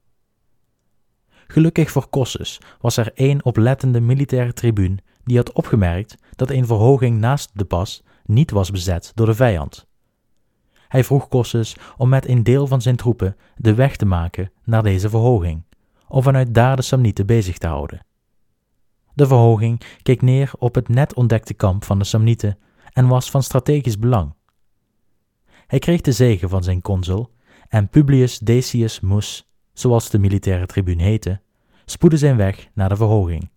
[1.46, 7.18] Gelukkig voor Kossus was er één oplettende militaire tribuun die had opgemerkt dat een verhoging
[7.18, 9.86] naast de pas niet was bezet door de vijand.
[10.88, 14.82] Hij vroeg Kossus om met een deel van zijn troepen de weg te maken naar
[14.82, 15.64] deze verhoging,
[16.08, 18.06] om vanuit daar de Samnieten bezig te houden.
[19.14, 22.58] De verhoging keek neer op het net ontdekte kamp van de Samnieten
[23.00, 24.34] en was van strategisch belang.
[25.66, 27.30] Hij kreeg de zegen van zijn consul
[27.68, 31.40] en Publius Decius Mus, zoals de militaire tribuun heette,
[31.84, 33.50] spoedde zijn weg naar de verhoging.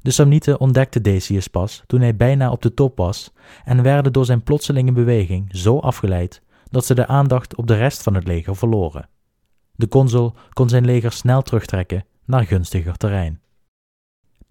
[0.00, 3.32] De Samnieten ontdekten Decius pas toen hij bijna op de top was
[3.64, 8.02] en werden door zijn plotselinge beweging zo afgeleid dat ze de aandacht op de rest
[8.02, 9.08] van het leger verloren.
[9.74, 13.41] De consul kon zijn leger snel terugtrekken naar gunstiger terrein.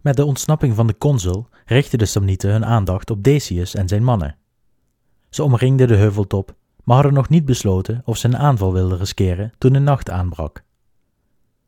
[0.02, 4.04] Met de ontsnapping van de consul richtten de Samnieten hun aandacht op Decius en zijn
[4.04, 4.36] mannen.
[5.30, 9.54] Ze omringden de heuveltop, maar hadden nog niet besloten of ze een aanval wilden riskeren
[9.58, 10.64] toen de nacht aanbrak.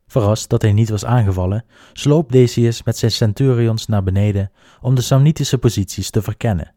[0.08, 5.02] Verrast dat hij niet was aangevallen, sloop Decius met zijn centurions naar beneden om de
[5.02, 6.74] Samnitische posities te verkennen.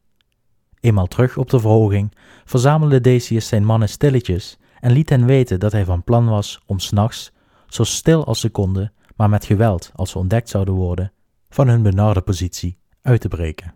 [0.81, 2.14] Eenmaal terug op de verhoging
[2.45, 6.79] verzamelde Decius zijn mannen stilletjes en liet hen weten dat hij van plan was om
[6.79, 7.33] s'nachts,
[7.69, 11.12] zo stil als ze konden, maar met geweld als ze ontdekt zouden worden,
[11.57, 13.75] van hun benarde positie uit te breken.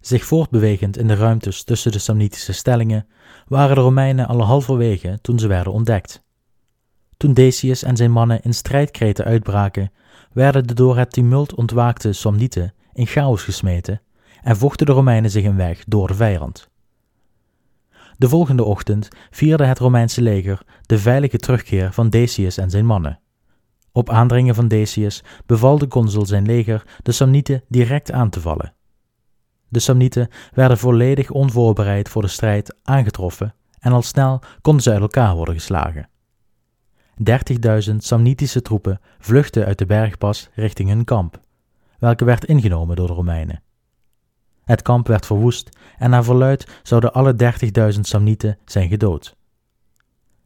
[0.00, 3.06] Zich voortbewegend in de ruimtes tussen de Samnitische stellingen
[3.46, 6.22] waren de Romeinen al halverwege toen ze werden ontdekt.
[7.16, 9.92] Toen Decius en zijn mannen in strijdkreten uitbraken,
[10.32, 14.00] werden de door het tumult ontwaakte Samnieten in chaos gesmeten
[14.42, 16.70] en vochten de Romeinen zich een weg door de vijand.
[18.18, 23.20] De volgende ochtend vierde het Romeinse leger de veilige terugkeer van Decius en zijn mannen.
[23.92, 28.74] Op aandringen van Decius beval de consul zijn leger de Samnieten direct aan te vallen.
[29.68, 35.00] De Samnieten werden volledig onvoorbereid voor de strijd aangetroffen en al snel konden ze uit
[35.00, 36.08] elkaar worden geslagen.
[37.90, 41.40] 30.000 Samnitische troepen vluchtten uit de bergpas richting hun kamp,
[41.98, 43.62] welke werd ingenomen door de Romeinen.
[44.64, 47.34] Het kamp werd verwoest en naar verluid zouden alle
[47.94, 49.36] 30.000 Samnieten zijn gedood.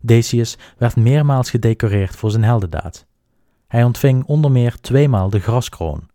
[0.00, 3.06] Decius werd meermaals gedecoreerd voor zijn heldendaad.
[3.66, 6.08] Hij ontving onder meer tweemaal de graskroon.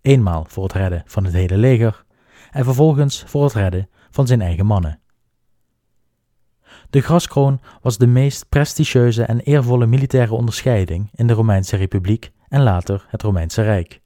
[0.00, 2.04] Eenmaal voor het redden van het hele leger
[2.50, 5.00] en vervolgens voor het redden van zijn eigen mannen.
[6.90, 12.62] De graskroon was de meest prestigieuze en eervolle militaire onderscheiding in de Romeinse Republiek en
[12.62, 14.00] later het Romeinse Rijk.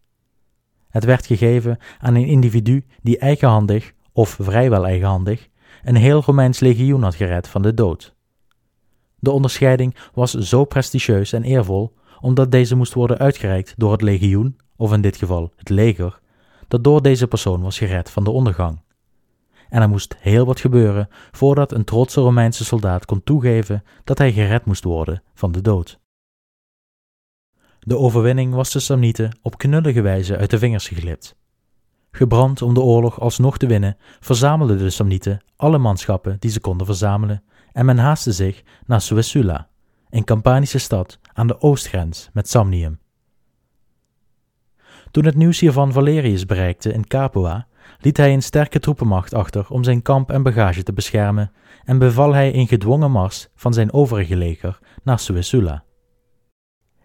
[0.88, 5.49] Het werd gegeven aan een individu die eigenhandig, of vrijwel eigenhandig,
[5.83, 8.14] een heel Romeins legioen had gered van de dood.
[9.19, 14.59] De onderscheiding was zo prestigieus en eervol omdat deze moest worden uitgereikt door het legioen,
[14.76, 16.20] of in dit geval het leger,
[16.68, 18.81] dat door deze persoon was gered van de ondergang.
[19.68, 24.33] En er moest heel wat gebeuren voordat een trotse Romeinse soldaat kon toegeven dat hij
[24.33, 25.98] gered moest worden van de dood.
[27.81, 31.37] De overwinning was de Samnieten op knullige wijze uit de vingers geglipt.
[32.11, 36.87] Gebrand om de oorlog alsnog te winnen, verzamelden de Samnieten alle manschappen die ze konden
[36.87, 39.68] verzamelen en men haastte zich naar Suessula,
[40.11, 42.98] een Campanische stad aan de oostgrens met Samnium.
[45.11, 47.66] Toen het nieuws hiervan Valerius bereikte in Capua,
[48.01, 51.53] liet hij een sterke troepenmacht achter om zijn kamp en bagage te beschermen
[51.85, 55.85] en beval hij een gedwongen mars van zijn overige leger naar Suessula.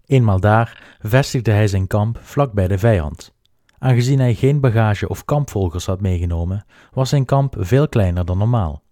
[0.06, 3.34] Eenmaal daar vestigde hij zijn kamp vlak bij de vijand.
[3.78, 8.83] Aangezien hij geen bagage of kampvolgers had meegenomen, was zijn kamp veel kleiner dan normaal.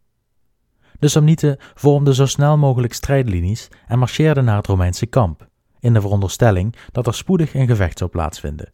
[1.01, 5.47] De Samnieten vormden zo snel mogelijk strijdlinies en marcheerden naar het Romeinse kamp,
[5.79, 8.73] in de veronderstelling dat er spoedig een gevecht zou plaatsvinden.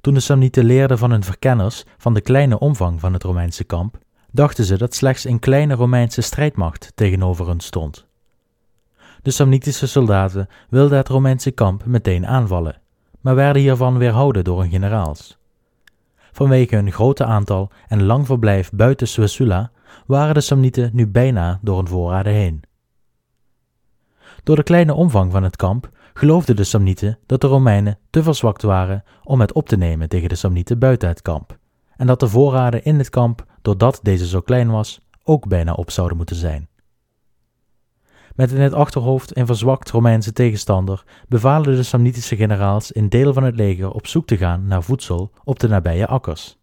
[0.00, 3.98] Toen de Samnieten leerden van hun verkenners van de kleine omvang van het Romeinse kamp,
[4.30, 8.06] dachten ze dat slechts een kleine Romeinse strijdmacht tegenover hun stond.
[9.22, 12.80] De Samnitische soldaten wilden het Romeinse kamp meteen aanvallen,
[13.20, 15.38] maar werden hiervan weerhouden door hun generaals.
[16.32, 19.70] Vanwege hun grote aantal en lang verblijf buiten Suessula
[20.06, 22.62] waren de Samnieten nu bijna door hun voorraden heen.
[24.42, 28.62] Door de kleine omvang van het kamp geloofden de Samnieten dat de Romeinen te verzwakt
[28.62, 31.58] waren om het op te nemen tegen de Samnieten buiten het kamp,
[31.96, 35.90] en dat de voorraden in het kamp, doordat deze zo klein was, ook bijna op
[35.90, 36.68] zouden moeten zijn.
[38.34, 43.42] Met in het achterhoofd een verzwakt Romeinse tegenstander bevalen de Samnitische generaals in deel van
[43.42, 46.58] het leger op zoek te gaan naar voedsel op de nabije akkers.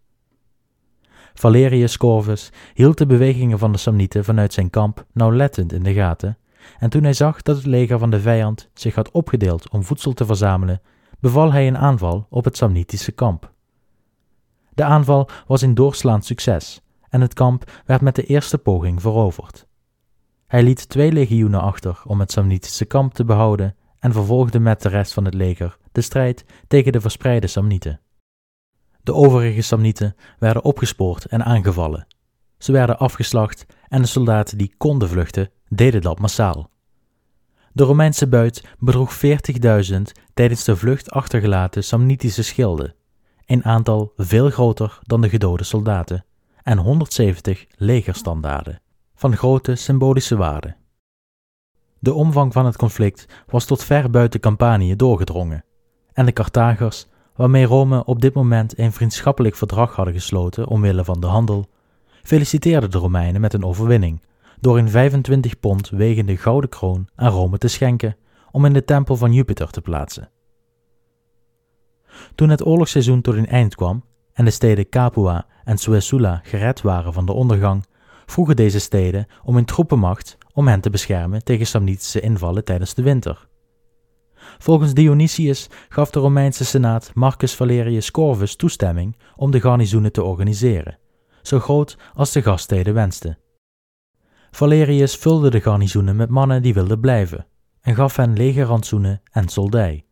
[1.39, 6.37] Valerius Corvus hield de bewegingen van de Samnieten vanuit zijn kamp nauwlettend in de gaten,
[6.79, 10.13] en toen hij zag dat het leger van de vijand zich had opgedeeld om voedsel
[10.13, 10.81] te verzamelen,
[11.19, 13.53] beval hij een aanval op het Samnitische kamp.
[14.73, 19.67] De aanval was een doorslaand succes, en het kamp werd met de eerste poging veroverd.
[20.47, 24.89] Hij liet twee legioenen achter om het Samnitische kamp te behouden en vervolgde met de
[24.89, 27.99] rest van het leger de strijd tegen de verspreide Samnieten.
[29.05, 32.07] De overige Samnieten werden opgespoord en aangevallen.
[32.57, 36.69] Ze werden afgeslacht en de soldaten die konden vluchten, deden dat massaal.
[37.73, 39.19] De Romeinse buit bedroeg
[39.91, 40.01] 40.000
[40.33, 42.95] tijdens de vlucht achtergelaten Samnitische schilden,
[43.45, 46.25] een aantal veel groter dan de gedode soldaten,
[46.63, 48.81] en 170 legerstandaarden,
[49.15, 50.75] van grote symbolische waarde.
[51.99, 55.65] De omvang van het conflict was tot ver buiten Campanië doorgedrongen,
[56.13, 61.19] en de Carthagers, waarmee Rome op dit moment een vriendschappelijk verdrag hadden gesloten omwille van
[61.19, 61.69] de handel,
[62.23, 64.21] feliciteerden de Romeinen met een overwinning
[64.59, 68.17] door een 25 pond wegende gouden kroon aan Rome te schenken
[68.51, 70.29] om in de tempel van Jupiter te plaatsen.
[72.35, 77.13] Toen het oorlogsseizoen tot een eind kwam en de steden Capua en Suessula gered waren
[77.13, 77.85] van de ondergang,
[78.25, 83.01] vroegen deze steden om een troepenmacht om hen te beschermen tegen Samnitische invallen tijdens de
[83.01, 83.47] winter.
[84.57, 90.97] Volgens Dionysius gaf de Romeinse senaat Marcus Valerius Corvus toestemming om de garnizoenen te organiseren,
[91.41, 93.37] zo groot als de gaststeden wensten.
[94.51, 97.45] Valerius vulde de garnizoenen met mannen die wilden blijven
[97.81, 100.05] en gaf hen legerrantsoenen en soldij.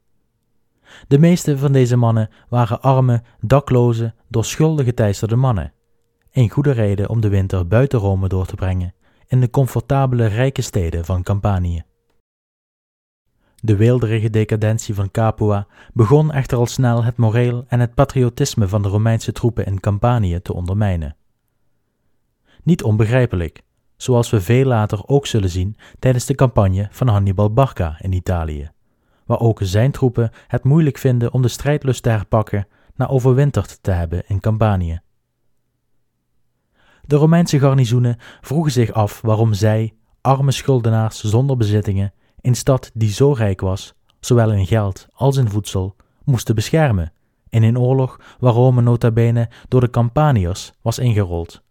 [1.08, 5.74] De meeste van deze mannen waren arme, dakloze, door schulden geteisterde mannen.
[6.32, 8.94] Een goede reden om de winter buiten Rome door te brengen,
[9.28, 11.84] in de comfortabele rijke steden van Campanië.
[13.66, 18.82] De weelderige decadentie van Capua begon echter al snel het moreel en het patriotisme van
[18.82, 21.16] de Romeinse troepen in Campanië te ondermijnen.
[22.64, 23.62] Niet onbegrijpelijk,
[23.98, 28.72] zoals we veel later ook zullen zien tijdens de campagne van Hannibal Barca in Italië,
[29.26, 33.92] waar ook zijn troepen het moeilijk vinden om de strijdlust te herpakken na overwinterd te
[33.92, 35.00] hebben in Campanië.
[37.02, 43.12] De Romeinse garnizoenen vroegen zich af waarom zij, arme schuldenaars zonder bezittingen, een stad die
[43.12, 47.14] zo rijk was, zowel in geld als in voedsel, moesten beschermen
[47.50, 51.62] in een oorlog waar Rome nota bene door de Campaniërs was ingerold.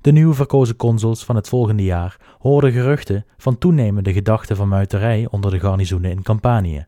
[0.00, 5.28] De nieuw verkozen consuls van het volgende jaar hoorden geruchten van toenemende gedachten van muiterij
[5.30, 6.86] onder de garnizoenen in Campanië,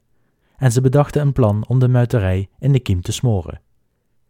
[0.57, 3.61] en ze bedachten een plan om de muiterij in de kiem te smoren.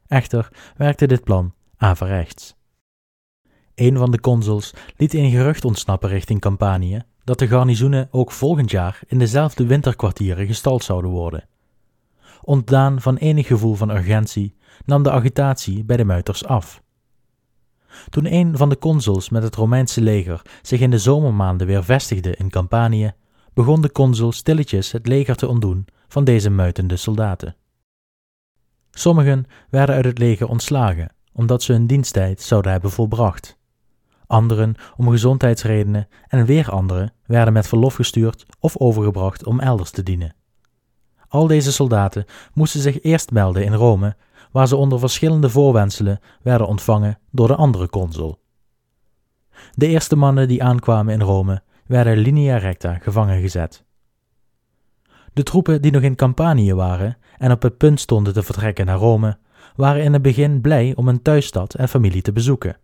[0.06, 2.54] Echter werkte dit plan averechts.
[3.74, 8.70] Een van de consuls liet een gerucht ontsnappen richting Campanië dat de garnizoenen ook volgend
[8.70, 11.48] jaar in dezelfde winterkwartieren gestald zouden worden.
[12.42, 16.82] Ontdaan van enig gevoel van urgentie nam de agitatie bij de muiters af.
[18.08, 22.36] Toen een van de consuls met het Romeinse leger zich in de zomermaanden weer vestigde
[22.36, 23.12] in Campanië,
[23.54, 27.56] begon de consul stilletjes het leger te ontdoen van deze muitende soldaten.
[28.90, 33.60] Sommigen werden uit het leger ontslagen, omdat ze hun diensttijd zouden hebben volbracht.
[34.26, 40.02] Anderen om gezondheidsredenen en weer anderen werden met verlof gestuurd of overgebracht om elders te
[40.02, 40.34] dienen.
[41.28, 44.16] Al deze soldaten moesten zich eerst melden in Rome
[44.50, 48.40] waar ze onder verschillende voorwendselen werden ontvangen door de andere consul.
[49.74, 53.84] De eerste mannen die aankwamen in Rome werden linea recta gevangen gezet.
[55.32, 58.98] De troepen die nog in Campanië waren en op het punt stonden te vertrekken naar
[58.98, 59.38] Rome,
[59.76, 62.76] waren in het begin blij om hun thuisstad en familie te bezoeken.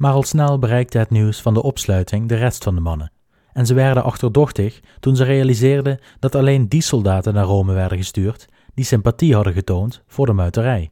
[0.00, 3.12] Maar al snel bereikte het nieuws van de opsluiting de rest van de mannen,
[3.52, 8.46] en ze werden achterdochtig toen ze realiseerden dat alleen die soldaten naar Rome werden gestuurd
[8.74, 10.90] die sympathie hadden getoond voor de muiterij.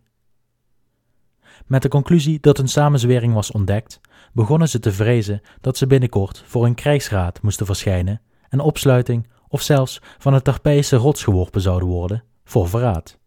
[1.66, 4.00] Met de conclusie dat hun samenzwering was ontdekt,
[4.32, 9.62] begonnen ze te vrezen dat ze binnenkort voor een krijgsraad moesten verschijnen en opsluiting of
[9.62, 13.18] zelfs van het Tarpeïsche rots geworpen zouden worden voor verraad.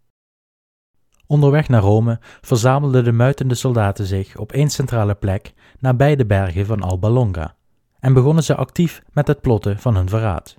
[1.32, 6.66] Onderweg naar Rome verzamelden de muitende soldaten zich op één centrale plek nabij de bergen
[6.66, 7.56] van Alba Longa
[8.00, 10.56] en begonnen ze actief met het plotten van hun verraad.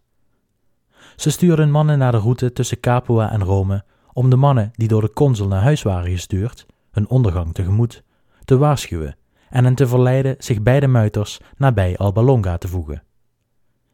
[1.16, 5.00] Ze stuurden mannen naar de route tussen Capua en Rome om de mannen die door
[5.00, 8.02] de consul naar huis waren gestuurd, hun ondergang tegemoet,
[8.44, 9.16] te waarschuwen
[9.50, 13.02] en hen te verleiden zich bij de muiters nabij Alba Longa te voegen.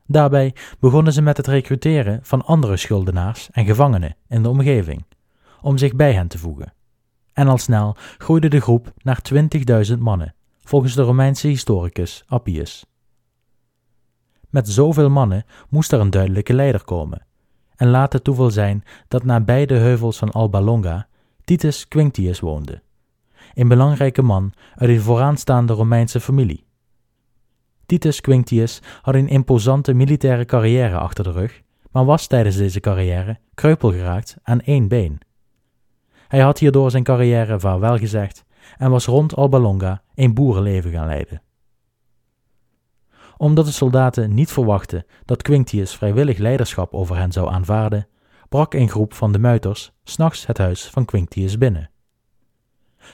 [0.06, 5.04] Daarbij begonnen ze met het recruteren van andere schuldenaars en gevangenen in de omgeving,
[5.60, 6.72] om zich bij hen te voegen.
[7.32, 9.20] En al snel groeide de groep naar
[9.90, 10.34] 20.000 mannen,
[10.68, 12.86] volgens de Romeinse historicus Appius.
[14.50, 17.26] Met zoveel mannen moest er een duidelijke leider komen.
[17.76, 21.08] En laat het toeval zijn dat nabij de heuvels van Alba Longa
[21.44, 22.82] Titus Quinctius woonde,
[23.54, 26.66] een belangrijke man uit een vooraanstaande Romeinse familie.
[27.86, 33.38] Titus Quinctius had een imposante militaire carrière achter de rug, maar was tijdens deze carrière
[33.54, 35.20] kreupel geraakt aan één been.
[36.28, 38.44] Hij had hierdoor zijn carrière vaarwel gezegd
[38.78, 41.42] en was rond Alba Longa een boerenleven gaan leiden.
[43.36, 48.08] Omdat de soldaten niet verwachten dat Quinctius vrijwillig leiderschap over hen zou aanvaarden,
[48.48, 51.90] brak een groep van de muiters s'nachts het huis van Quinctius binnen.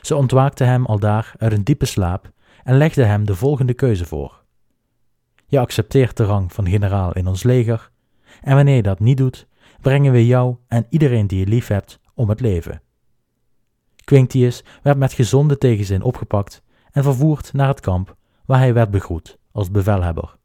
[0.02, 2.32] Ze ontwaakten hem aldaar uit een diepe slaap
[2.62, 4.44] en legden hem de volgende keuze voor.
[5.46, 7.90] Je accepteert de rang van generaal in ons leger,
[8.42, 9.46] en wanneer je dat niet doet,
[9.80, 12.82] brengen we jou en iedereen die je lief hebt om het leven.
[14.04, 16.62] Quinctius werd met gezonde tegenzin opgepakt
[16.94, 18.16] en vervoerd naar het kamp,
[18.46, 20.36] waar hij werd begroet als bevelhebber.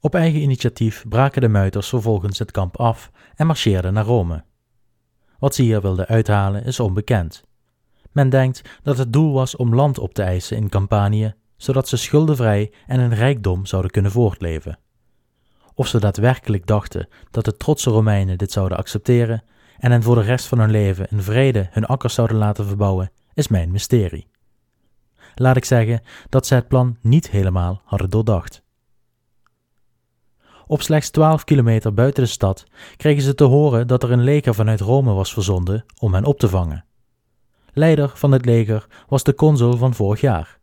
[0.00, 4.44] Op eigen initiatief braken de muiters vervolgens het kamp af en marcheerden naar Rome.
[5.38, 7.44] Wat ze hier wilden uithalen is onbekend.
[8.12, 11.96] Men denkt dat het doel was om land op te eisen in Campanië, zodat ze
[11.96, 14.78] schuldenvrij en in rijkdom zouden kunnen voortleven.
[15.74, 19.44] Of ze daadwerkelijk dachten dat de trotse Romeinen dit zouden accepteren
[19.78, 23.10] en hen voor de rest van hun leven in vrede hun akkers zouden laten verbouwen,
[23.34, 24.28] is mijn mysterie.
[25.38, 28.62] Laat ik zeggen dat ze het plan niet helemaal hadden doordacht.
[30.66, 32.64] Op slechts twaalf kilometer buiten de stad
[32.96, 36.38] kregen ze te horen dat er een leger vanuit Rome was verzonden om hen op
[36.38, 36.84] te vangen.
[37.72, 40.58] Leider van het leger was de consul van vorig jaar,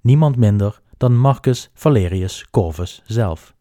[0.00, 3.54] niemand minder dan Marcus Valerius Corvus zelf,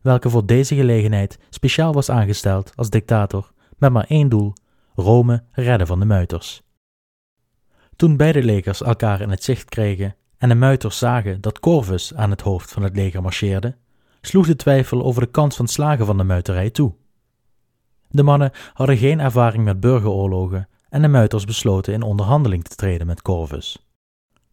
[0.00, 4.52] welke voor deze gelegenheid speciaal was aangesteld als dictator met maar één doel:
[4.94, 6.62] Rome redden van de muiters.
[8.02, 12.30] Toen beide legers elkaar in het zicht kregen en de muiters zagen dat Corvus aan
[12.30, 13.76] het hoofd van het leger marcheerde,
[14.20, 16.94] sloeg de twijfel over de kans van slagen van de muiterij toe.
[18.08, 23.06] De mannen hadden geen ervaring met burgeroorlogen en de muiters besloten in onderhandeling te treden
[23.06, 23.88] met Corvus.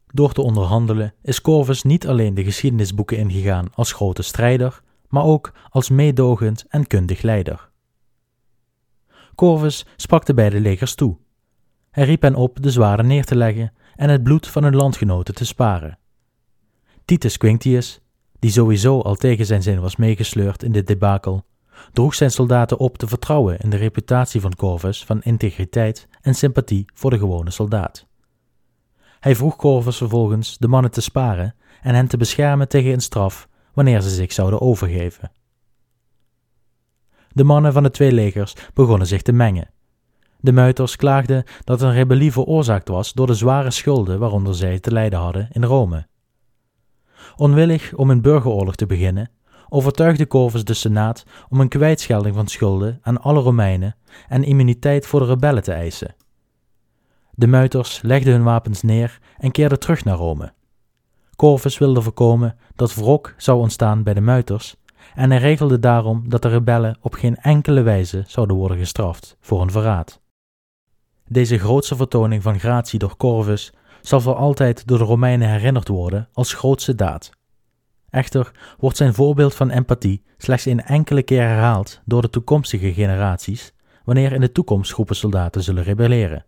[0.08, 5.52] Door te onderhandelen is Corvus niet alleen de geschiedenisboeken ingegaan als grote strijder, maar ook
[5.70, 7.70] als meedogend en kundig leider.
[9.36, 11.18] Corvus sprak de beide legers toe.
[11.92, 15.36] Hij riep hen op de zwaarden neer te leggen en het bloed van hun landgenoten
[15.36, 15.98] te sparen.
[17.06, 18.02] Titus Quinctius,
[18.40, 21.46] die sowieso al tegen zijn zin was meegesleurd in dit debakel,
[21.94, 26.86] droeg zijn soldaten op te vertrouwen in de reputatie van Corvus van integriteit en sympathie
[26.94, 28.08] voor de gewone soldaat.
[29.20, 33.48] Hij vroeg Corvus vervolgens de mannen te sparen en hen te beschermen tegen een straf
[33.74, 35.32] wanneer ze zich zouden overgeven.
[37.30, 39.70] De mannen van de twee legers begonnen zich te mengen.
[40.42, 44.92] De muiters klaagden dat een rebellie veroorzaakt was door de zware schulden waaronder zij te
[44.92, 46.08] lijden hadden in Rome.
[47.36, 49.30] Onwillig om een burgeroorlog te beginnen,
[49.70, 53.96] overtuigde Corvus de Senaat om een kwijtschelding van schulden aan alle Romeinen
[54.28, 56.16] en immuniteit voor de rebellen te eisen.
[57.32, 60.54] De muiters legden hun wapens neer en keerden terug naar Rome.
[61.36, 64.76] Corvus wilde voorkomen dat wrok zou ontstaan bij de muiters
[65.16, 69.62] en hij regelde daarom dat de rebellen op geen enkele wijze zouden worden gestraft voor
[69.62, 70.19] een verraad.
[71.32, 76.30] Deze grootste vertoning van gratie door Corvus zal voor altijd door de Romeinen herinnerd worden
[76.34, 77.30] als grootste daad.
[78.10, 83.74] Echter wordt zijn voorbeeld van empathie slechts een enkele keer herhaald door de toekomstige generaties,
[84.04, 86.46] wanneer in de toekomst groepen soldaten zullen rebelleren.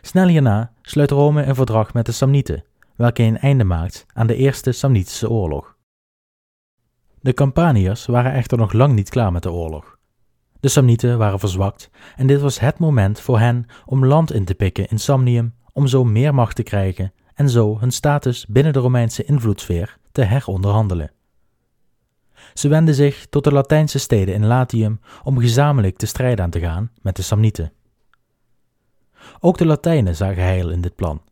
[0.00, 2.64] Snel hierna sluit Rome een verdrag met de Samnieten,
[2.96, 5.76] welke een einde maakt aan de Eerste Samnitische Oorlog.
[7.20, 9.98] De Campaniërs waren echter nog lang niet klaar met de oorlog.
[10.60, 14.54] De Samnieten waren verzwakt en dit was het moment voor hen om land in te
[14.54, 18.78] pikken in Samnium om zo meer macht te krijgen en zo hun status binnen de
[18.78, 21.10] Romeinse invloedssfeer te heronderhandelen.
[22.54, 26.60] Ze wenden zich tot de Latijnse steden in Latium om gezamenlijk de strijd aan te
[26.60, 27.72] gaan met de Samnieten.
[29.40, 31.22] Ook de Latijnen zagen heil in dit plan.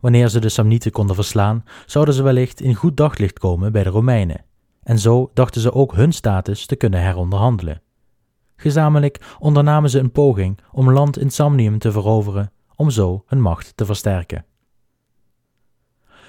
[0.00, 3.90] Wanneer ze de Samnieten konden verslaan, zouden ze wellicht in goed daglicht komen bij de
[3.90, 4.44] Romeinen,
[4.82, 7.82] en zo dachten ze ook hun status te kunnen heronderhandelen.
[8.62, 13.76] Gezamenlijk ondernamen ze een poging om land in Samnium te veroveren, om zo hun macht
[13.76, 14.44] te versterken.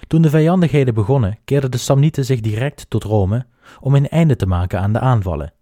[0.07, 3.45] Toen de vijandigheden begonnen, keerden de Samnieten zich direct tot Rome
[3.79, 5.53] om een einde te maken aan de aanvallen.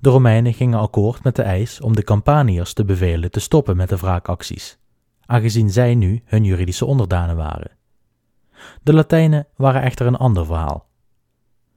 [0.00, 3.88] De Romeinen gingen akkoord met de eis om de Campaniërs te bevelen te stoppen met
[3.88, 4.78] de wraakacties,
[5.26, 7.70] aangezien zij nu hun juridische onderdanen waren.
[8.82, 10.86] De Latijnen waren echter een ander verhaal.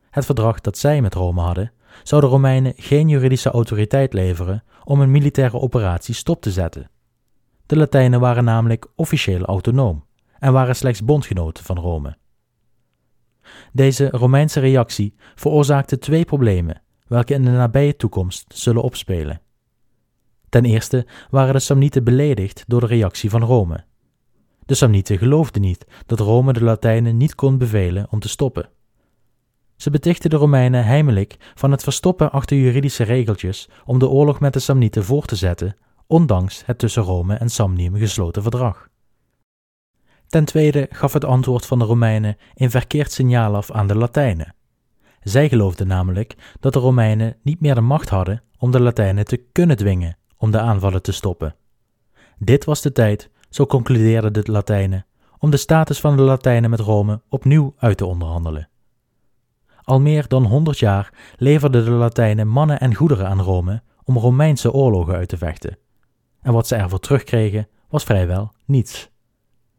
[0.09, 1.71] Het verdrag dat zij met Rome hadden,
[2.03, 6.89] zou de Romeinen geen juridische autoriteit leveren om een militaire operatie stop te zetten.
[7.65, 10.05] De Latijnen waren namelijk officieel autonoom
[10.39, 12.17] en waren slechts bondgenoten van Rome.
[13.71, 19.41] Deze Romeinse reactie veroorzaakte twee problemen, welke in de nabije toekomst zullen opspelen.
[20.49, 23.85] Ten eerste waren de Samnieten beledigd door de reactie van Rome.
[24.65, 28.69] De Samnieten geloofden niet dat Rome de Latijnen niet kon bevelen om te stoppen.
[29.77, 34.53] Ze betichten de Romeinen heimelijk van het verstoppen achter juridische regeltjes om de oorlog met
[34.53, 35.75] de Samnieten voor te zetten,
[36.07, 38.89] ondanks het tussen Rome en Samnium gesloten verdrag.
[40.27, 44.55] Ten tweede gaf het antwoord van de Romeinen een verkeerd signaal af aan de Latijnen.
[45.21, 49.37] Zij geloofden namelijk dat de Romeinen niet meer de macht hadden om de Latijnen te
[49.51, 51.55] kunnen dwingen om de aanvallen te stoppen.
[52.37, 55.05] Dit was de tijd, zo concludeerden de Latijnen,
[55.37, 58.69] om de status van de Latijnen met Rome opnieuw uit te onderhandelen.
[59.87, 64.71] Al meer dan honderd jaar leverden de Latijnen mannen en goederen aan Rome om Romeinse
[64.71, 65.77] oorlogen uit te vechten.
[66.41, 69.09] En wat ze ervoor terugkregen was vrijwel niets.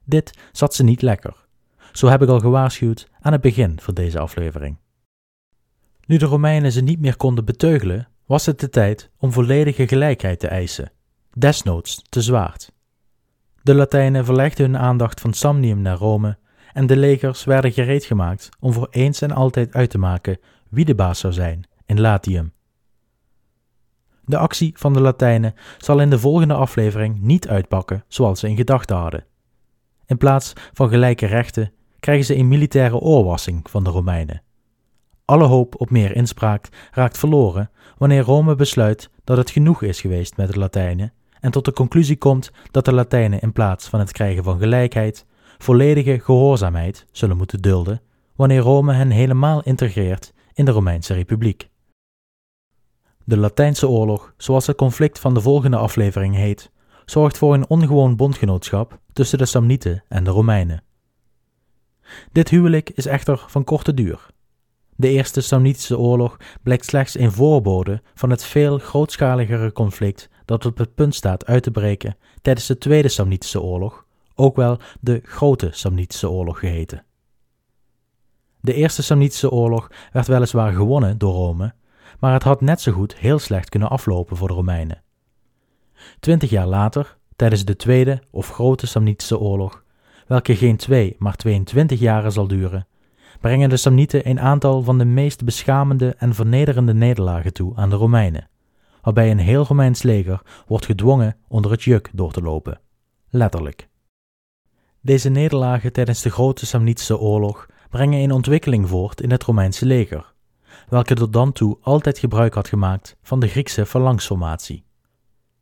[0.04, 1.46] Dit zat ze niet lekker.
[1.92, 4.78] Zo heb ik al gewaarschuwd aan het begin van deze aflevering.
[6.06, 10.38] Nu de Romeinen ze niet meer konden beteugelen, was het de tijd om volledige gelijkheid
[10.38, 10.92] te eisen,
[11.32, 12.72] desnoods te zwaard.
[13.62, 16.38] De Latijnen verlegden hun aandacht van Samnium naar Rome
[16.72, 20.38] en de legers werden gereed gemaakt om voor eens en altijd uit te maken
[20.68, 22.52] wie de baas zou zijn in Latium.
[24.24, 28.56] De actie van de Latijnen zal in de volgende aflevering niet uitpakken zoals ze in
[28.56, 29.24] gedachten hadden.
[30.06, 34.42] In plaats van gelijke rechten krijgen ze een militaire oorwassing van de Romeinen.
[35.24, 40.36] Alle hoop op meer inspraak raakt verloren wanneer Rome besluit dat het genoeg is geweest
[40.36, 44.12] met de Latijnen en tot de conclusie komt dat de Latijnen in plaats van het
[44.12, 45.26] krijgen van gelijkheid
[45.58, 48.00] volledige gehoorzaamheid zullen moeten dulden
[48.36, 51.68] wanneer Rome hen helemaal integreert in de Romeinse Republiek.
[53.24, 56.70] De Latijnse oorlog, zoals het conflict van de volgende aflevering heet,
[57.04, 60.82] zorgt voor een ongewoon bondgenootschap tussen de Samnieten en de Romeinen.
[62.32, 64.26] Dit huwelijk is echter van korte duur.
[64.96, 70.78] De Eerste Samnitische Oorlog blijkt slechts een voorbode van het veel grootschaligere conflict dat op
[70.78, 74.06] het punt staat uit te breken tijdens de Tweede Samnitische Oorlog,
[74.38, 77.04] ook wel de Grote Samnitische Oorlog geheten.
[78.60, 81.74] De Eerste Samnitische Oorlog werd weliswaar gewonnen door Rome,
[82.18, 85.02] maar het had net zo goed heel slecht kunnen aflopen voor de Romeinen.
[86.20, 89.84] Twintig jaar later, tijdens de Tweede of Grote Samnitische Oorlog,
[90.26, 92.86] welke geen twee, maar 22 jaren zal duren,
[93.40, 97.96] brengen de Samnieten een aantal van de meest beschamende en vernederende nederlagen toe aan de
[97.96, 98.48] Romeinen,
[99.02, 102.80] waarbij een heel Romeins leger wordt gedwongen onder het juk door te lopen.
[103.30, 103.87] Letterlijk.
[105.00, 110.32] Deze nederlagen tijdens de Grote Samnitische Oorlog brengen een ontwikkeling voort in het Romeinse leger,
[110.88, 114.84] welke tot dan toe altijd gebruik had gemaakt van de Griekse phalanxformatie.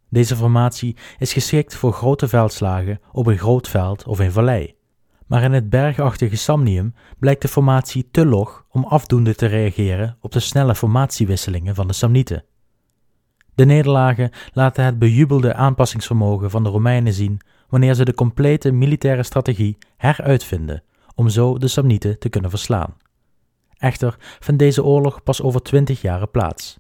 [0.09, 4.75] Deze formatie is geschikt voor grote veldslagen op een groot veld of een vallei,
[5.27, 10.33] maar in het bergachtige Samnium blijkt de formatie te log om afdoende te reageren op
[10.33, 12.45] de snelle formatiewisselingen van de Samnieten.
[13.55, 19.23] De nederlagen laten het bejubelde aanpassingsvermogen van de Romeinen zien wanneer ze de complete militaire
[19.23, 20.83] strategie heruitvinden
[21.15, 22.97] om zo de Samnieten te kunnen verslaan.
[23.77, 26.79] Echter vindt deze oorlog pas over twintig jaren plaats.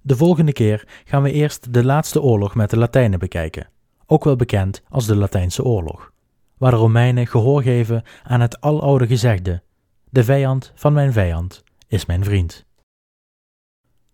[0.00, 3.68] De volgende keer gaan we eerst de laatste oorlog met de Latijnen bekijken,
[4.06, 6.12] ook wel bekend als de Latijnse oorlog,
[6.58, 9.62] waar de Romeinen gehoor geven aan het aloude gezegde:
[10.10, 12.66] De vijand van mijn vijand is mijn vriend.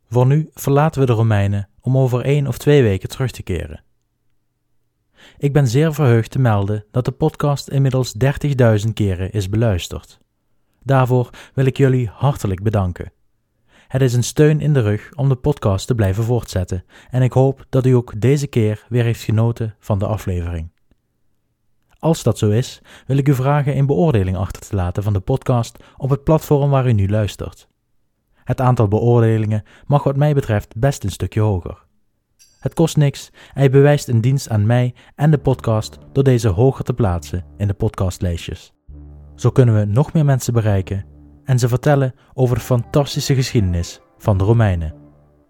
[0.08, 3.84] Voor nu verlaten we de Romeinen om over één of twee weken terug te keren.
[5.40, 8.14] Ik ben zeer verheugd te melden dat de podcast inmiddels
[8.86, 10.20] 30.000 keren is beluisterd.
[10.82, 13.12] Daarvoor wil ik jullie hartelijk bedanken.
[13.88, 17.32] Het is een steun in de rug om de podcast te blijven voortzetten en ik
[17.32, 20.70] hoop dat u ook deze keer weer heeft genoten van de aflevering.
[21.98, 25.20] Als dat zo is, wil ik u vragen een beoordeling achter te laten van de
[25.20, 27.68] podcast op het platform waar u nu luistert.
[28.34, 31.88] Het aantal beoordelingen mag wat mij betreft best een stukje hoger.
[32.60, 36.48] Het kost niks en hij bewijst een dienst aan mij en de podcast door deze
[36.48, 38.72] hoger te plaatsen in de podcastlijstjes.
[39.34, 41.04] Zo kunnen we nog meer mensen bereiken
[41.44, 44.94] en ze vertellen over de fantastische geschiedenis van de Romeinen.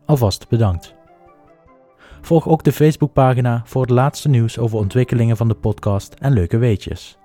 [0.07, 0.95] Alvast bedankt.
[2.21, 6.59] Volg ook de Facebookpagina voor het laatste nieuws over ontwikkelingen van de podcast en leuke
[6.59, 7.19] weetjes.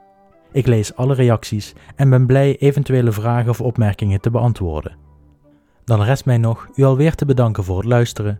[0.51, 4.97] Ik lees alle reacties en ben blij eventuele vragen of opmerkingen te beantwoorden.
[5.83, 8.39] Dan rest mij nog u alweer te bedanken voor het luisteren